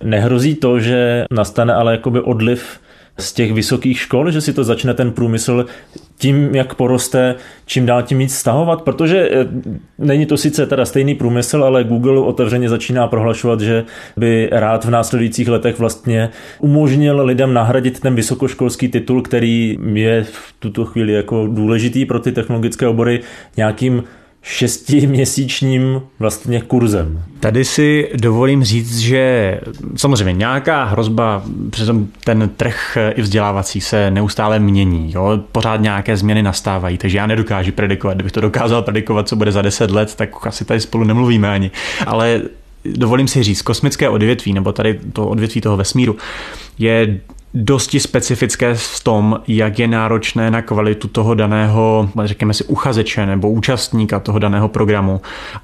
Nehrozí 0.03 0.55
to, 0.55 0.79
že 0.79 1.25
nastane 1.31 1.73
ale 1.73 1.91
jakoby 1.91 2.21
odliv 2.21 2.79
z 3.17 3.33
těch 3.33 3.53
vysokých 3.53 3.99
škol, 3.99 4.31
že 4.31 4.41
si 4.41 4.53
to 4.53 4.63
začne 4.63 4.93
ten 4.93 5.11
průmysl 5.11 5.65
tím, 6.17 6.55
jak 6.55 6.75
poroste, 6.75 7.35
čím 7.65 7.85
dál 7.85 8.03
tím 8.03 8.17
víc 8.17 8.35
stahovat, 8.35 8.81
protože 8.81 9.29
eh, 9.31 9.47
není 9.97 10.25
to 10.25 10.37
sice 10.37 10.65
teda 10.65 10.85
stejný 10.85 11.15
průmysl, 11.15 11.63
ale 11.63 11.83
Google 11.83 12.19
otevřeně 12.19 12.69
začíná 12.69 13.07
prohlašovat, 13.07 13.61
že 13.61 13.85
by 14.17 14.49
rád 14.51 14.85
v 14.85 14.89
následujících 14.89 15.47
letech 15.47 15.79
vlastně 15.79 16.29
umožnil 16.59 17.25
lidem 17.25 17.53
nahradit 17.53 17.99
ten 17.99 18.15
vysokoškolský 18.15 18.87
titul, 18.87 19.21
který 19.21 19.77
je 19.93 20.23
v 20.23 20.53
tuto 20.59 20.85
chvíli 20.85 21.13
jako 21.13 21.47
důležitý 21.47 22.05
pro 22.05 22.19
ty 22.19 22.31
technologické 22.31 22.87
obory 22.87 23.21
nějakým 23.57 24.03
šestiměsíčním 24.47 26.01
vlastně 26.19 26.61
kurzem. 26.61 27.23
Tady 27.39 27.65
si 27.65 28.09
dovolím 28.15 28.63
říct, 28.63 28.97
že 28.99 29.59
samozřejmě 29.95 30.33
nějaká 30.33 30.83
hrozba, 30.83 31.43
přitom 31.69 32.07
ten 32.23 32.49
trh 32.57 32.97
i 33.15 33.21
vzdělávací 33.21 33.81
se 33.81 34.11
neustále 34.11 34.59
mění, 34.59 35.11
jo? 35.13 35.39
pořád 35.51 35.81
nějaké 35.81 36.17
změny 36.17 36.43
nastávají, 36.43 36.97
takže 36.97 37.17
já 37.17 37.27
nedokážu 37.27 37.71
predikovat. 37.71 38.17
Kdybych 38.17 38.31
to 38.31 38.41
dokázal 38.41 38.81
predikovat, 38.81 39.27
co 39.27 39.35
bude 39.35 39.51
za 39.51 39.61
deset 39.61 39.91
let, 39.91 40.15
tak 40.15 40.47
asi 40.47 40.65
tady 40.65 40.79
spolu 40.79 41.03
nemluvíme 41.03 41.49
ani. 41.49 41.71
Ale 42.05 42.41
dovolím 42.85 43.27
si 43.27 43.43
říct, 43.43 43.61
kosmické 43.61 44.09
odvětví, 44.09 44.53
nebo 44.53 44.71
tady 44.71 44.99
to 45.13 45.27
odvětví 45.27 45.61
toho 45.61 45.77
vesmíru, 45.77 46.15
je 46.79 47.19
dosti 47.55 47.99
specifické 47.99 48.73
v 48.75 49.03
tom, 49.03 49.39
jak 49.47 49.79
je 49.79 49.87
náročné 49.87 50.51
na 50.51 50.61
kvalitu 50.61 51.07
toho 51.07 51.33
daného, 51.33 52.09
řekněme 52.23 52.53
si, 52.53 52.63
uchazeče 52.63 53.25
nebo 53.25 53.49
účastníka 53.49 54.19
toho 54.19 54.39
daného 54.39 54.67
programu. 54.67 55.21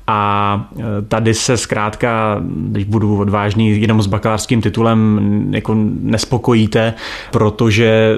A 0.07 0.69
e, 0.79 1.01
tady 1.01 1.33
se 1.33 1.57
zkrátka, 1.57 2.41
když 2.45 2.83
budu 2.83 3.19
odvážný, 3.19 3.81
jenom 3.81 4.01
s 4.01 4.07
bakalářským 4.07 4.61
titulem 4.61 5.19
jako 5.51 5.75
nespokojíte, 6.01 6.93
protože 7.31 8.17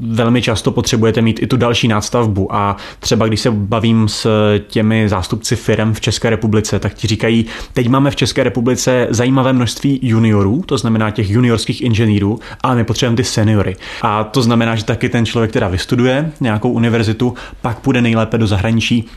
velmi 0.00 0.42
často 0.42 0.70
potřebujete 0.70 1.22
mít 1.22 1.42
i 1.42 1.46
tu 1.46 1.56
další 1.56 1.88
nástavbu. 1.88 2.54
A 2.54 2.76
třeba 3.00 3.26
když 3.26 3.40
se 3.40 3.50
bavím 3.50 4.08
s 4.08 4.28
těmi 4.58 5.08
zástupci 5.08 5.56
firm 5.56 5.92
v 5.92 6.00
České 6.00 6.30
republice, 6.30 6.78
tak 6.78 6.94
ti 6.94 7.06
říkají, 7.06 7.46
teď 7.72 7.88
máme 7.88 8.10
v 8.10 8.16
České 8.16 8.44
republice 8.44 9.06
zajímavé 9.10 9.52
množství 9.52 10.00
juniorů, 10.02 10.62
to 10.66 10.78
znamená 10.78 11.10
těch 11.10 11.30
juniorských 11.30 11.82
inženýrů, 11.82 12.38
ale 12.62 12.76
my 12.76 12.84
potřebujeme 12.98 13.16
ty 13.16 13.24
seniory. 13.24 13.76
A 14.02 14.24
to 14.24 14.42
znamená, 14.42 14.76
že 14.76 14.84
taky 14.84 15.08
ten 15.08 15.26
člověk, 15.26 15.50
která 15.50 15.68
vystuduje 15.68 16.32
nějakou 16.40 16.70
univerzitu, 16.70 17.34
pak 17.62 17.78
půjde 17.78 18.00
nejlépe 18.00 18.38
do 18.38 18.46
zahraničí 18.46 19.08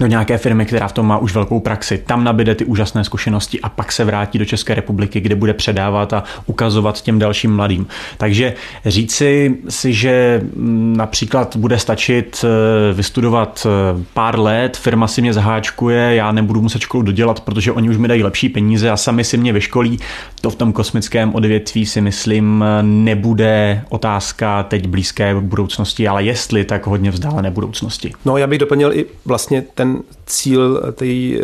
do 0.00 0.06
nějaké 0.06 0.38
firmy, 0.38 0.66
která 0.66 0.88
v 0.88 0.92
tom 0.92 1.06
má 1.06 1.18
už 1.18 1.34
velkou 1.34 1.60
praxi. 1.60 1.98
Tam 1.98 2.24
nabide 2.24 2.54
ty 2.54 2.64
úžasné 2.64 3.04
zkušenosti 3.04 3.60
a 3.60 3.68
pak 3.68 3.92
se 3.92 4.04
vrátí 4.04 4.38
do 4.38 4.44
České 4.44 4.74
republiky, 4.74 5.20
kde 5.20 5.34
bude 5.34 5.54
předávat 5.54 6.12
a 6.12 6.24
ukazovat 6.46 7.00
těm 7.00 7.18
dalším 7.18 7.56
mladým. 7.56 7.86
Takže 8.18 8.54
říci 8.86 9.56
si, 9.68 9.92
že 9.92 10.40
mm, 10.56 10.96
například 10.96 11.56
bude 11.56 11.78
stačit 11.78 12.44
eh, 12.44 12.92
vystudovat 12.92 13.66
eh, 13.66 14.04
pár 14.14 14.38
let, 14.38 14.76
firma 14.76 15.08
si 15.08 15.20
mě 15.20 15.32
zaháčkuje, 15.32 16.14
já 16.14 16.32
nebudu 16.32 16.62
muset 16.62 16.82
školu 16.82 17.02
dodělat, 17.02 17.40
protože 17.40 17.72
oni 17.72 17.90
už 17.90 17.96
mi 17.96 18.08
dají 18.08 18.22
lepší 18.22 18.48
peníze 18.48 18.90
a 18.90 18.96
sami 18.96 19.24
si 19.24 19.36
mě 19.36 19.52
vyškolí. 19.52 19.98
To 20.40 20.50
v 20.50 20.56
tom 20.56 20.72
kosmickém 20.72 21.34
odvětví 21.34 21.86
si 21.86 22.00
myslím 22.00 22.64
nebude 22.82 23.84
otázka 23.88 24.62
teď 24.62 24.86
blízké 24.86 25.34
budoucnosti, 25.40 26.08
ale 26.08 26.24
jestli, 26.24 26.64
tak 26.64 26.86
hodně 26.86 27.10
vzdálené 27.10 27.50
budoucnosti. 27.50 28.12
No 28.24 28.36
já 28.36 28.46
bych 28.46 28.58
doplnil 28.58 28.92
i 28.92 29.06
vlastně 29.24 29.62
ten 29.74 29.83
ten 29.84 30.02
cíl 30.26 30.92
té 30.92 31.06
eh, 31.06 31.40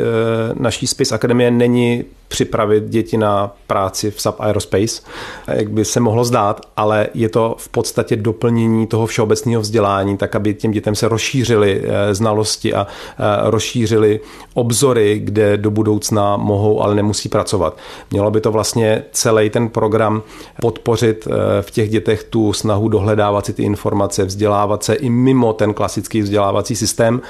naší 0.54 0.86
Space 0.86 1.14
Akademie 1.14 1.50
není 1.50 2.04
připravit 2.28 2.84
děti 2.84 3.16
na 3.16 3.52
práci 3.66 4.10
v 4.10 4.20
Sub 4.20 4.34
Aerospace, 4.38 5.02
jak 5.48 5.70
by 5.70 5.84
se 5.84 6.00
mohlo 6.00 6.24
zdát, 6.24 6.60
ale 6.76 7.08
je 7.14 7.28
to 7.28 7.54
v 7.58 7.68
podstatě 7.68 8.16
doplnění 8.16 8.86
toho 8.86 9.06
všeobecného 9.06 9.62
vzdělání, 9.62 10.16
tak 10.16 10.36
aby 10.36 10.54
těm 10.54 10.70
dětem 10.70 10.94
se 10.94 11.08
rozšířily 11.08 11.82
eh, 11.84 12.14
znalosti 12.14 12.74
a 12.74 12.86
eh, 12.86 13.50
rozšířily 13.50 14.20
obzory, 14.54 15.20
kde 15.24 15.56
do 15.56 15.70
budoucna 15.70 16.36
mohou, 16.36 16.82
ale 16.82 16.94
nemusí 16.94 17.28
pracovat. 17.28 17.76
Mělo 18.10 18.30
by 18.30 18.40
to 18.40 18.52
vlastně 18.52 19.04
celý 19.12 19.50
ten 19.50 19.68
program 19.68 20.22
podpořit 20.60 21.28
v 21.60 21.70
těch 21.70 21.90
dětech 21.90 22.24
tu 22.24 22.52
snahu 22.52 22.88
dohledávat 22.88 23.46
si 23.46 23.52
ty 23.52 23.62
informace, 23.62 24.24
vzdělávat 24.24 24.84
se 24.84 24.94
i 24.94 25.10
mimo 25.10 25.52
ten 25.52 25.74
klasický 25.74 26.22
vzdělávací 26.22 26.76
systém 26.76 27.20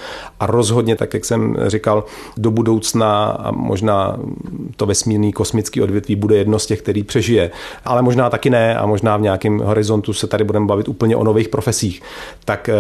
a 0.41 0.47
rozhodně 0.47 0.97
tak 1.01 1.15
jak 1.15 1.25
jsem 1.25 1.57
říkal, 1.67 2.05
do 2.37 2.51
budoucna 2.51 3.25
a 3.25 3.51
možná 3.51 4.19
to 4.77 4.87
vesmírný 4.87 5.33
kosmický 5.33 5.83
odvětví 5.83 6.17
bude 6.17 6.37
jedno 6.37 6.59
z 6.59 6.67
těch, 6.67 6.83
který 6.83 7.03
přežije. 7.03 7.51
Ale 7.85 8.03
možná 8.03 8.31
taky 8.31 8.51
ne 8.51 8.77
a 8.77 8.87
možná 8.87 9.17
v 9.17 9.21
nějakém 9.21 9.59
horizontu 9.59 10.13
se 10.13 10.27
tady 10.27 10.45
budeme 10.45 10.67
bavit 10.67 10.89
úplně 10.89 11.17
o 11.17 11.25
nových 11.25 11.49
profesích. 11.49 12.03
Tak 12.45 12.69
eh, 12.69 12.75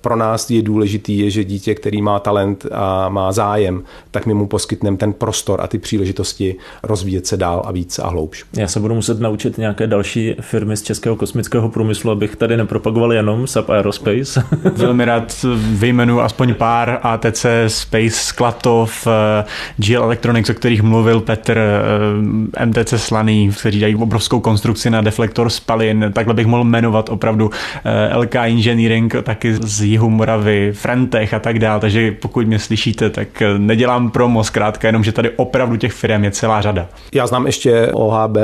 pro 0.00 0.16
nás 0.16 0.50
je 0.50 0.62
důležitý, 0.62 1.18
je, 1.18 1.30
že 1.30 1.44
dítě, 1.44 1.74
který 1.74 2.02
má 2.02 2.18
talent 2.18 2.66
a 2.72 3.08
má 3.08 3.32
zájem, 3.32 3.82
tak 4.10 4.26
my 4.26 4.34
mu 4.34 4.46
poskytneme 4.46 4.96
ten 4.96 5.12
prostor 5.12 5.60
a 5.60 5.66
ty 5.66 5.78
příležitosti 5.78 6.56
rozvíjet 6.82 7.26
se 7.26 7.36
dál 7.36 7.62
a 7.64 7.72
víc 7.72 7.98
a 7.98 8.08
hloubš. 8.08 8.44
Já 8.56 8.68
se 8.68 8.80
budu 8.80 8.94
muset 8.94 9.20
naučit 9.20 9.58
nějaké 9.58 9.86
další 9.86 10.36
firmy 10.40 10.76
z 10.76 10.82
českého 10.82 11.16
kosmického 11.16 11.68
průmyslu, 11.68 12.10
abych 12.10 12.36
tady 12.36 12.56
nepropagoval 12.56 13.12
jenom 13.12 13.46
SAP 13.46 13.70
Aerospace. 13.70 14.44
Velmi 14.76 15.04
rád 15.04 15.44
vyjmenu 15.56 16.20
aspoň 16.20 16.54
pár 16.54 16.98
ATC 17.02 17.46
Space, 17.66 18.10
Sklatov, 18.10 19.06
eh, 19.06 19.44
GL 19.76 20.02
Electronics, 20.02 20.50
o 20.50 20.54
kterých 20.54 20.82
mluvil 20.82 21.20
Petr, 21.20 21.58
eh, 21.58 22.66
MTC 22.66 22.98
Slaný, 22.98 23.52
kteří 23.60 23.80
dají 23.80 23.96
obrovskou 23.96 24.40
konstrukci 24.40 24.90
na 24.90 25.00
deflektor 25.00 25.50
spalin. 25.50 26.10
Takhle 26.12 26.34
bych 26.34 26.46
mohl 26.46 26.64
jmenovat 26.64 27.08
opravdu 27.08 27.50
eh, 27.84 28.16
LK 28.16 28.34
Engineering, 28.34 29.14
taky 29.22 29.54
z 29.54 29.82
jihu 29.82 30.10
Moravy, 30.10 30.72
Frentech 30.72 31.34
a 31.34 31.38
tak 31.38 31.58
dále. 31.58 31.80
Takže 31.80 32.12
pokud 32.12 32.46
mě 32.46 32.58
slyšíte, 32.58 33.10
tak 33.10 33.28
nedělám 33.58 34.10
promo, 34.10 34.44
zkrátka 34.44 34.88
jenom, 34.88 35.04
že 35.04 35.12
tady 35.12 35.30
opravdu 35.30 35.76
těch 35.76 35.92
firm 35.92 36.24
je 36.24 36.30
celá 36.30 36.60
řada. 36.60 36.86
Já 37.14 37.26
znám 37.26 37.46
ještě 37.46 37.88
OHB, 37.92 38.36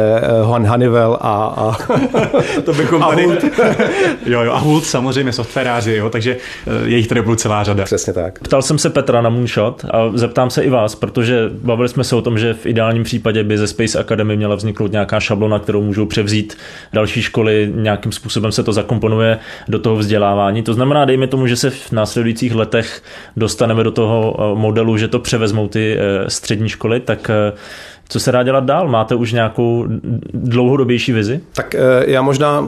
Honeywell 0.43 1.19
a, 1.21 1.45
a 1.57 1.77
to 2.65 2.73
bychom 2.73 3.03
tady... 3.03 3.23
jo, 4.27 4.41
jo, 4.43 4.53
a 4.53 4.59
Hult 4.59 4.85
samozřejmě 4.85 5.33
softwaráři, 5.33 5.97
jo, 5.97 6.11
takže 6.11 6.37
je 6.85 6.97
jich 6.97 7.09
tady 7.09 7.23
bude 7.23 7.37
celá 7.37 7.65
řada. 7.65 7.85
Přesně 7.85 8.13
tak. 8.13 8.39
Ptal 8.39 8.63
jsem 8.63 8.79
se 8.79 8.91
Petra 9.01 9.23
na 9.23 9.31
Moonshot 9.31 9.85
a 9.91 10.11
zeptám 10.15 10.51
se 10.51 10.63
i 10.63 10.71
vás, 10.71 10.95
protože 10.95 11.51
bavili 11.53 11.89
jsme 11.89 12.05
se 12.05 12.17
o 12.17 12.23
tom, 12.23 12.39
že 12.39 12.55
v 12.55 12.67
ideálním 12.67 13.03
případě 13.03 13.45
by 13.45 13.59
ze 13.59 13.67
Space 13.67 13.99
Academy 13.99 14.37
měla 14.37 14.55
vzniknout 14.55 14.93
nějaká 14.93 15.21
šablona, 15.21 15.59
kterou 15.59 15.83
můžou 15.83 16.07
převzít 16.07 16.57
další 16.93 17.23
školy, 17.23 17.73
nějakým 17.75 18.13
způsobem 18.13 18.53
se 18.53 18.63
to 18.63 18.73
zakomponuje 18.73 19.39
do 19.69 19.79
toho 19.79 19.97
vzdělávání. 19.97 20.63
To 20.63 20.75
znamená, 20.75 21.05
dejme 21.05 21.27
tomu, 21.27 21.47
že 21.47 21.57
se 21.57 21.71
v 21.71 21.93
následujících 21.93 22.55
letech 22.55 23.03
dostaneme 23.37 23.85
do 23.85 23.91
toho 23.91 24.37
eh, 24.39 24.59
modelu, 24.59 24.97
že 24.97 25.09
to 25.09 25.19
převezmou 25.19 25.69
ty 25.69 25.97
eh, 25.99 26.31
střední 26.31 26.69
školy, 26.69 27.01
tak 27.01 27.31
eh, 27.31 27.53
co 28.11 28.21
se 28.21 28.33
dá 28.33 28.43
dělat 28.43 28.65
dál? 28.65 28.89
Máte 28.89 29.15
už 29.15 29.33
nějakou 29.33 29.85
dlouhodobější 30.35 31.13
vizi? 31.13 31.41
Tak 31.53 31.75
eh, 31.75 31.79
já 32.07 32.23
možná 32.23 32.67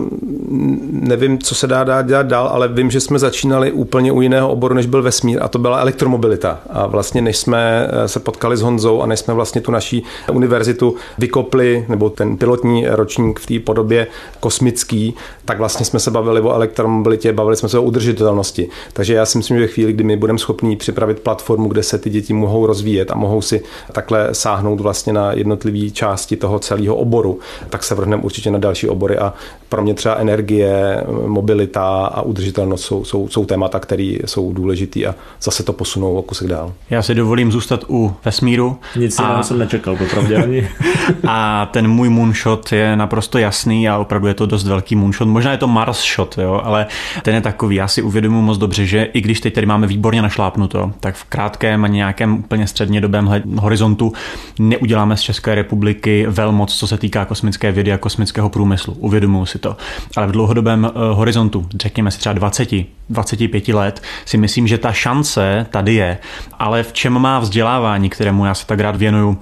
nevím, 0.91 1.39
co 1.39 1.55
se 1.55 1.67
dá 1.67 2.03
dělat 2.03 2.27
dál, 2.27 2.49
ale 2.49 2.69
vím, 2.69 2.91
že 2.91 3.01
jsme 3.01 3.19
začínali 3.19 3.73
úplně 3.73 4.13
u 4.13 4.21
jiného 4.21 4.51
oboru, 4.51 4.75
než 4.75 4.87
byl 4.87 5.03
vesmír 5.03 5.39
a 5.43 5.49
to 5.49 5.59
byla 5.59 5.79
elektromobilita. 5.79 6.61
A 6.71 6.87
vlastně 6.87 7.23
než 7.23 7.37
jsme 7.37 7.89
eh, 7.91 8.09
se 8.09 8.21
potkali 8.21 8.57
s 8.57 8.63
Honzou 8.63 9.03
a 9.03 9.07
než 9.07 9.21
jsme 9.21 9.35
vlastně 9.35 9.61
tu 9.61 9.73
naší 9.73 10.03
univerzitu 10.33 10.95
vykopli, 11.19 11.85
nebo 11.89 12.11
ten 12.11 12.37
pilotní 12.37 12.87
ročník 12.89 13.41
v 13.41 13.47
té 13.47 13.59
podobě 13.59 14.07
kosmický, 14.41 15.15
tak 15.45 15.59
vlastně 15.59 15.87
jsme 15.87 15.99
se 15.99 16.11
bavili 16.11 16.41
o 16.41 16.55
elektromobilitě, 16.55 17.33
bavili 17.33 17.57
jsme 17.57 17.69
se 17.69 17.79
o 17.79 17.83
udržitelnosti. 17.83 18.69
Takže 18.93 19.15
já 19.15 19.27
si 19.27 19.39
myslím, 19.39 19.59
že 19.59 19.67
v 19.67 19.71
chvíli, 19.71 19.93
kdy 19.93 20.05
my 20.05 20.17
budeme 20.17 20.39
schopni 20.39 20.77
připravit 20.77 21.21
platformu, 21.21 21.69
kde 21.69 21.83
se 21.83 21.99
ty 21.99 22.11
děti 22.11 22.33
mohou 22.33 22.67
rozvíjet 22.67 23.11
a 23.11 23.15
mohou 23.15 23.43
si 23.43 23.63
takhle 23.93 24.29
sáhnout 24.33 24.81
vlastně 24.81 25.13
na 25.13 25.32
jednotlivé 25.33 25.91
části 25.91 26.37
toho 26.37 26.59
celého 26.59 26.97
oboru, 26.97 27.39
tak 27.71 27.85
se 27.85 27.95
vrhneme 27.95 28.23
určitě 28.23 28.51
na 28.51 28.59
další 28.59 28.89
obory 28.89 29.19
a 29.19 29.35
pro 29.69 29.83
mě 29.83 29.95
třeba 29.95 30.15
energie, 30.15 31.05
mobilita 31.27 32.07
a 32.07 32.23
udržitelnost 32.23 32.85
jsou, 32.85 33.05
jsou, 33.05 33.29
jsou 33.29 33.45
témata, 33.45 33.81
které 33.81 34.17
jsou 34.25 34.53
důležité 34.53 35.07
a 35.07 35.15
zase 35.43 35.63
to 35.63 35.73
posunou 35.73 36.15
o 36.15 36.23
kusek 36.23 36.49
dál. 36.49 36.73
Já 36.91 37.03
si 37.03 37.15
dovolím 37.15 37.53
zůstat 37.53 37.85
u 37.89 38.15
vesmíru. 38.25 38.79
Nic 38.97 39.19
a... 39.19 39.43
jsem 39.43 39.59
nečekal, 39.59 39.97
popravdě 39.97 40.37
ani. 40.37 40.69
a 41.29 41.67
ten 41.67 41.89
můj 41.89 42.09
moonshot 42.09 42.73
je 42.73 42.97
naprosto 42.97 43.39
jasný 43.39 43.89
a 43.89 43.99
opravdu 43.99 44.29
je 44.29 44.35
to 44.35 44.47
dost 44.47 44.67
velký 44.67 44.97
moonshot. 44.97 45.29
Možná 45.29 45.53
je 45.53 45.59
to 45.59 45.69
Mars 45.69 46.15
shot, 46.15 46.39
jo, 46.39 46.61
ale 46.65 46.87
ten 47.23 47.35
je 47.35 47.41
takový. 47.41 47.77
Já 47.77 47.89
si 47.89 48.03
uvědomuji 48.03 48.43
moc 48.43 48.59
dobře, 48.59 48.87
že 48.87 49.03
i 49.03 49.21
když 49.21 49.41
teď 49.41 49.55
tady 49.55 49.67
máme 49.67 49.87
výborně 49.87 50.23
našlápnuto, 50.23 50.93
tak 51.01 51.15
v 51.15 51.25
krátkém 51.25 51.85
a 51.85 51.89
nějakém 51.89 52.39
úplně 52.39 52.67
střednědobém 52.67 53.43
horizontu 53.59 54.13
neuděláme 54.59 55.12
z 55.17 55.21
České 55.21 55.55
republiky 55.55 56.27
velmoc, 56.29 56.75
co 56.75 56.87
se 56.87 56.99
týká 56.99 57.25
kosmické 57.25 57.73
vědy 57.73 57.93
a 57.93 57.99
kosmického 57.99 58.49
průmyslu. 58.49 58.95
Uvědomuji 58.95 59.47
si 59.47 59.59
to. 59.59 59.77
Ale 60.17 60.27
v 60.27 60.33
dlouhodobém 60.33 60.85
uh, 60.85 61.03
horizontu, 61.17 61.67
řekněme 61.83 62.11
si 62.11 62.19
třeba 62.19 62.33
20, 62.33 62.69
25 63.11 63.69
let, 63.69 64.03
si 64.25 64.37
myslím, 64.39 64.67
že 64.67 64.79
ta 64.79 64.93
šance 64.93 65.67
tady 65.71 65.95
je. 65.95 66.19
Ale 66.59 66.83
v 66.83 66.93
čem 66.93 67.19
má 67.19 67.39
vzdělávání, 67.39 68.11
kterému 68.11 68.47
já 68.47 68.55
se 68.55 68.67
tak 68.67 68.81
rád 68.81 68.97
věnuju, 68.97 69.39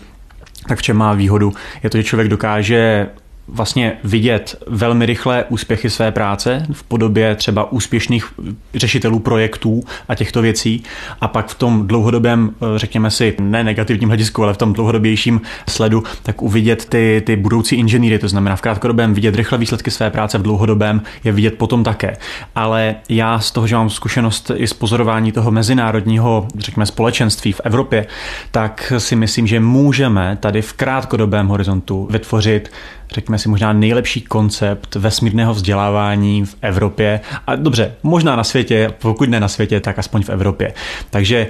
tak 0.69 0.79
v 0.79 0.83
čem 0.83 0.97
má 0.97 1.13
výhodu? 1.13 1.53
Je 1.83 1.91
to, 1.91 1.97
že 1.97 2.05
člověk 2.05 2.29
dokáže 2.29 3.07
vlastně 3.53 3.93
vidět 4.05 4.63
velmi 4.67 5.07
rychle 5.07 5.45
úspěchy 5.49 5.91
své 5.91 6.13
práce 6.13 6.67
v 6.73 6.83
podobě 6.83 7.35
třeba 7.35 7.73
úspěšných 7.73 8.33
řešitelů 8.75 9.19
projektů 9.19 9.83
a 10.09 10.15
těchto 10.15 10.43
věcí 10.43 10.83
a 11.21 11.29
pak 11.29 11.49
v 11.49 11.55
tom 11.55 11.87
dlouhodobém, 11.87 12.55
řekněme 12.77 13.11
si, 13.11 13.35
ne 13.41 13.65
negativním 13.65 14.09
hledisku, 14.09 14.45
ale 14.45 14.55
v 14.55 14.57
tom 14.57 14.73
dlouhodobějším 14.73 15.41
sledu, 15.69 16.03
tak 16.23 16.43
uvidět 16.43 16.85
ty, 16.85 17.23
ty 17.27 17.37
budoucí 17.37 17.77
inženýry, 17.77 18.19
to 18.19 18.29
znamená 18.29 18.57
v 18.57 18.61
krátkodobém 18.61 19.15
vidět 19.15 19.35
rychle 19.35 19.59
výsledky 19.59 19.91
své 19.91 20.11
práce, 20.11 20.39
v 20.39 20.43
dlouhodobém 20.43 21.03
je 21.25 21.33
vidět 21.33 21.55
potom 21.59 21.85
také. 21.85 22.17
Ale 22.55 22.95
já 23.09 23.39
z 23.41 23.51
toho, 23.51 23.67
že 23.67 23.77
mám 23.77 23.91
zkušenost 23.91 24.51
i 24.55 24.67
z 24.67 24.73
pozorování 24.73 25.33
toho 25.33 25.51
mezinárodního, 25.51 26.49
řekněme, 26.59 26.87
společenství 26.87 27.53
v 27.53 27.61
Evropě, 27.65 28.07
tak 28.51 28.93
si 28.99 29.17
myslím, 29.17 29.47
že 29.47 29.61
můžeme 29.61 30.39
tady 30.41 30.63
v 30.63 30.73
krátkodobém 30.73 31.49
horizontu 31.49 32.09
vytvořit 32.11 32.71
řekněme 33.15 33.39
si, 33.41 33.49
možná 33.49 33.73
nejlepší 33.73 34.21
koncept 34.21 34.95
vesmírného 34.95 35.55
vzdělávání 35.55 36.47
v 36.47 36.57
Evropě. 36.63 37.21
A 37.47 37.57
dobře, 37.57 37.95
možná 38.03 38.37
na 38.37 38.45
světě, 38.45 38.95
pokud 38.99 39.29
ne 39.29 39.41
na 39.41 39.49
světě, 39.49 39.81
tak 39.81 39.99
aspoň 39.99 40.23
v 40.23 40.31
Evropě. 40.31 40.73
Takže 41.11 41.47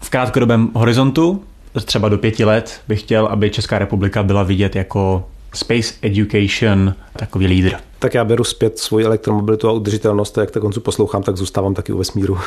v 0.00 0.10
krátkodobém 0.10 0.70
horizontu, 0.74 1.44
třeba 1.84 2.08
do 2.08 2.18
pěti 2.18 2.44
let, 2.44 2.80
bych 2.88 3.00
chtěl, 3.00 3.26
aby 3.26 3.50
Česká 3.50 3.78
republika 3.78 4.22
byla 4.22 4.42
vidět 4.42 4.76
jako 4.76 5.28
Space 5.54 5.94
Education 6.02 6.94
takový 7.16 7.46
lídr. 7.46 7.74
Tak 8.04 8.14
já 8.14 8.24
beru 8.24 8.44
zpět 8.44 8.78
svoji 8.78 9.04
elektromobilitu 9.04 9.68
a 9.68 9.72
udržitelnost, 9.72 10.38
a 10.38 10.40
jak 10.40 10.50
tak 10.50 10.60
koncu 10.60 10.80
poslouchám, 10.80 11.22
tak 11.22 11.36
zůstávám 11.36 11.74
taky 11.74 11.92
u 11.92 11.98
vesmíru. 11.98 12.38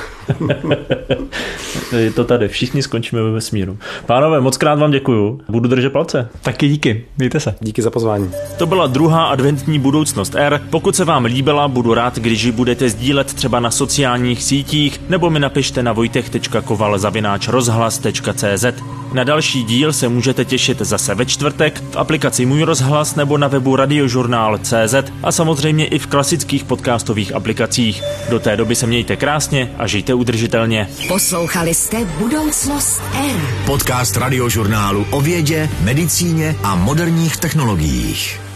Je 1.98 2.12
to 2.12 2.24
tady, 2.24 2.48
všichni 2.48 2.84
skončíme 2.84 3.24
ve 3.24 3.32
vesmíru. 3.32 3.78
Pánové, 4.06 4.42
moc 4.42 4.58
krát 4.58 4.80
vám 4.80 4.92
děkuju, 4.92 5.42
budu 5.50 5.70
držet 5.70 5.94
palce. 5.94 6.30
Taky 6.42 6.68
díky, 6.68 7.06
mějte 7.18 7.40
se. 7.40 7.56
Díky 7.62 7.82
za 7.82 7.92
pozvání. 7.92 8.32
To 8.58 8.66
byla 8.66 8.88
druhá 8.88 9.26
adventní 9.26 9.80
budoucnost 9.80 10.36
R. 10.36 10.62
Pokud 10.70 10.96
se 10.96 11.06
vám 11.06 11.26
líbila, 11.26 11.68
budu 11.68 11.94
rád, 11.94 12.16
když 12.16 12.44
ji 12.44 12.52
budete 12.52 12.90
sdílet 12.90 13.34
třeba 13.34 13.60
na 13.60 13.72
sociálních 13.72 14.44
sítích, 14.44 15.02
nebo 15.10 15.30
mi 15.30 15.40
napište 15.40 15.84
na 15.84 15.94
vojtech.koval.rozhlas.cz. 15.94 18.66
Na 19.14 19.24
další 19.24 19.64
díl 19.64 19.94
se 19.94 20.10
můžete 20.10 20.46
těšit 20.46 20.82
zase 20.82 21.16
ve 21.16 21.26
čtvrtek 21.26 21.84
v 21.92 21.98
aplikaci 21.98 22.46
Můj 22.46 22.64
rozhlas 22.64 23.16
nebo 23.16 23.38
na 23.38 23.48
webu 23.48 23.76
radiožurnál.cz 23.76 24.96
a 25.24 25.32
samozřejmě 25.48 25.86
i 25.86 26.00
v 26.00 26.08
klasických 26.08 26.64
podcastových 26.64 27.36
aplikacích. 27.36 28.04
Do 28.30 28.40
té 28.40 28.58
doby 28.58 28.76
se 28.76 28.88
mějte 28.88 29.16
krásně 29.16 29.72
a 29.78 29.88
žijte 29.88 30.14
udržitelně. 30.14 30.90
Poslouchali 31.08 31.74
jste 31.74 32.06
Budoucnost 32.06 33.02
R. 33.14 33.66
Podcast 33.66 34.18
radiožurnálu 34.18 35.06
o 35.12 35.22
vědě, 35.22 35.70
medicíně 35.82 36.56
a 36.64 36.76
moderních 36.76 37.38
technologiích. 37.38 38.47